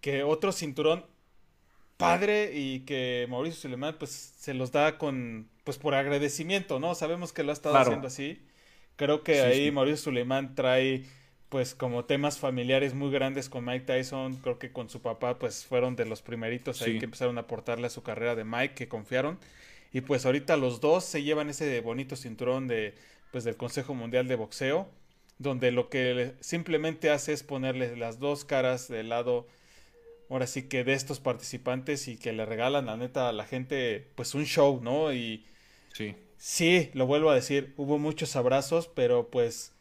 Que 0.00 0.22
otro 0.22 0.52
cinturón 0.52 1.06
padre 1.96 2.52
y 2.54 2.80
que 2.80 3.26
Mauricio 3.28 3.60
Suleiman 3.60 3.96
pues 3.98 4.10
se 4.10 4.54
los 4.54 4.72
da 4.72 4.98
con 4.98 5.48
pues 5.64 5.78
por 5.78 5.94
agradecimiento, 5.94 6.80
¿no? 6.80 6.94
Sabemos 6.94 7.32
que 7.32 7.42
lo 7.42 7.50
ha 7.50 7.54
estado 7.54 7.76
haciendo 7.76 8.08
así. 8.08 8.42
Creo 8.96 9.22
que 9.22 9.40
ahí 9.40 9.70
Mauricio 9.70 10.04
Suleiman 10.04 10.54
trae 10.54 11.04
pues 11.48 11.74
como 11.74 12.04
temas 12.04 12.38
familiares 12.38 12.94
muy 12.94 13.10
grandes 13.10 13.48
con 13.48 13.64
Mike 13.64 13.86
Tyson, 13.86 14.36
creo 14.36 14.58
que 14.58 14.72
con 14.72 14.90
su 14.90 15.02
papá 15.02 15.38
pues 15.38 15.64
fueron 15.64 15.94
de 15.94 16.04
los 16.04 16.20
primeritos 16.20 16.82
ahí 16.82 16.98
que 16.98 17.04
empezaron 17.04 17.38
a 17.38 17.42
aportarle 17.42 17.86
a 17.86 17.90
su 17.90 18.02
carrera 18.02 18.34
de 18.34 18.44
Mike 18.44 18.74
que 18.74 18.88
confiaron 18.88 19.38
y 19.92 20.00
pues 20.00 20.26
ahorita 20.26 20.56
los 20.56 20.80
dos 20.80 21.04
se 21.04 21.22
llevan 21.22 21.50
ese 21.50 21.80
bonito 21.80 22.16
cinturón 22.16 22.66
de 22.66 22.94
pues 23.34 23.42
del 23.42 23.56
Consejo 23.56 23.94
Mundial 23.94 24.28
de 24.28 24.36
Boxeo, 24.36 24.86
donde 25.38 25.72
lo 25.72 25.88
que 25.88 26.34
simplemente 26.38 27.10
hace 27.10 27.32
es 27.32 27.42
ponerle 27.42 27.96
las 27.96 28.20
dos 28.20 28.44
caras 28.44 28.86
del 28.86 29.08
lado, 29.08 29.48
ahora 30.30 30.46
sí 30.46 30.68
que 30.68 30.84
de 30.84 30.92
estos 30.92 31.18
participantes 31.18 32.06
y 32.06 32.16
que 32.16 32.32
le 32.32 32.46
regalan 32.46 32.86
la 32.86 32.96
neta 32.96 33.28
a 33.28 33.32
la 33.32 33.44
gente 33.44 34.06
pues 34.14 34.36
un 34.36 34.44
show, 34.44 34.78
¿no? 34.80 35.12
Y 35.12 35.44
sí, 35.92 36.14
sí, 36.36 36.90
lo 36.94 37.06
vuelvo 37.08 37.28
a 37.28 37.34
decir, 37.34 37.74
hubo 37.76 37.98
muchos 37.98 38.36
abrazos, 38.36 38.86
pero 38.86 39.28
pues 39.30 39.72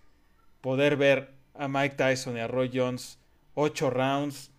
poder 0.60 0.98
ver 0.98 1.30
a 1.54 1.68
Mike 1.68 1.96
Tyson 1.96 2.38
y 2.38 2.40
a 2.40 2.48
Roy 2.48 2.72
Jones 2.74 3.20
ocho 3.54 3.92
rounds, 3.92 4.50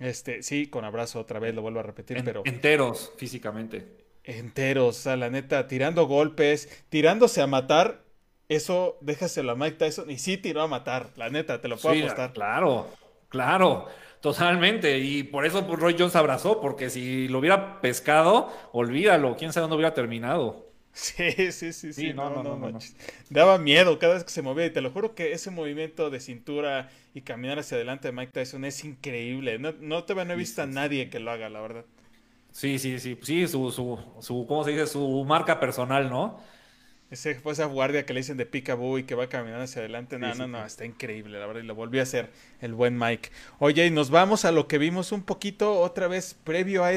este, 0.00 0.42
sí, 0.42 0.66
con 0.66 0.84
abrazo 0.84 1.20
otra 1.20 1.38
vez, 1.38 1.54
lo 1.54 1.62
vuelvo 1.62 1.78
a 1.78 1.84
repetir, 1.84 2.24
pero... 2.24 2.42
Enteros, 2.44 3.12
físicamente. 3.16 3.86
Enteros, 4.24 4.98
o 4.98 5.02
sea, 5.02 5.16
la 5.16 5.30
neta, 5.30 5.68
tirando 5.68 6.08
golpes, 6.08 6.82
tirándose 6.88 7.42
a 7.42 7.46
matar, 7.46 8.09
eso 8.50 8.98
déjaselo 9.00 9.52
a 9.52 9.54
Mike 9.54 9.76
Tyson 9.76 10.10
y 10.10 10.18
sí 10.18 10.36
tiró 10.36 10.62
a 10.62 10.66
matar, 10.66 11.12
la 11.16 11.30
neta, 11.30 11.60
te 11.60 11.68
lo 11.68 11.80
puedo 11.80 11.94
apostar. 11.94 12.32
Claro, 12.32 12.88
claro, 13.28 13.86
totalmente. 14.20 14.98
Y 14.98 15.22
por 15.22 15.46
eso 15.46 15.66
pues, 15.66 15.78
Roy 15.78 15.94
Jones 15.96 16.16
abrazó, 16.16 16.60
porque 16.60 16.90
si 16.90 17.28
lo 17.28 17.38
hubiera 17.38 17.80
pescado, 17.80 18.52
olvídalo, 18.72 19.36
quién 19.36 19.52
sabe 19.52 19.62
dónde 19.62 19.76
hubiera 19.76 19.94
terminado. 19.94 20.68
Sí, 20.92 21.52
sí, 21.52 21.72
sí, 21.72 21.92
sí, 21.92 22.12
no, 22.12 22.30
no, 22.30 22.42
no, 22.42 22.78
Daba 23.28 23.58
miedo 23.58 24.00
cada 24.00 24.14
vez 24.14 24.24
que 24.24 24.30
se 24.30 24.42
movía 24.42 24.66
y 24.66 24.70
te 24.70 24.80
lo 24.80 24.90
juro 24.90 25.14
que 25.14 25.32
ese 25.32 25.52
movimiento 25.52 26.10
de 26.10 26.18
cintura 26.18 26.90
y 27.14 27.22
caminar 27.22 27.60
hacia 27.60 27.76
adelante 27.76 28.08
de 28.08 28.12
Mike 28.12 28.32
Tyson 28.32 28.64
es 28.64 28.84
increíble. 28.84 29.60
No, 29.60 29.72
no 29.80 30.02
te 30.02 30.16
no 30.16 30.32
he 30.32 30.36
visto 30.36 30.62
a 30.62 30.66
nadie 30.66 31.08
que 31.08 31.20
lo 31.20 31.30
haga, 31.30 31.48
la 31.48 31.60
verdad. 31.60 31.84
Sí, 32.52 32.78
sí, 32.78 32.98
sí, 32.98 33.16
sí, 33.22 33.46
su, 33.46 33.70
su, 33.70 33.98
su, 34.20 34.46
¿cómo 34.46 34.64
se 34.64 34.72
dice? 34.72 34.86
Su 34.86 35.24
marca 35.24 35.60
personal, 35.60 36.10
¿no? 36.10 36.40
Ese, 37.10 37.40
esa 37.44 37.64
guardia 37.64 38.06
que 38.06 38.14
le 38.14 38.20
dicen 38.20 38.36
de 38.36 38.46
Picaboo 38.46 38.98
y 38.98 39.02
que 39.02 39.16
va 39.16 39.28
caminando 39.28 39.64
hacia 39.64 39.80
adelante. 39.80 40.18
No, 40.18 40.32
no, 40.34 40.46
no, 40.46 40.64
está 40.64 40.84
increíble, 40.84 41.40
la 41.40 41.46
verdad. 41.46 41.62
Y 41.62 41.66
lo 41.66 41.74
volvió 41.74 42.00
a 42.00 42.04
hacer 42.04 42.30
el 42.60 42.72
buen 42.72 42.96
Mike. 42.96 43.30
Oye, 43.58 43.86
y 43.86 43.90
nos 43.90 44.10
vamos 44.10 44.44
a 44.44 44.52
lo 44.52 44.68
que 44.68 44.78
vimos 44.78 45.10
un 45.10 45.22
poquito 45.22 45.80
otra 45.80 46.06
vez 46.06 46.36
previo 46.44 46.84
a 46.84 46.92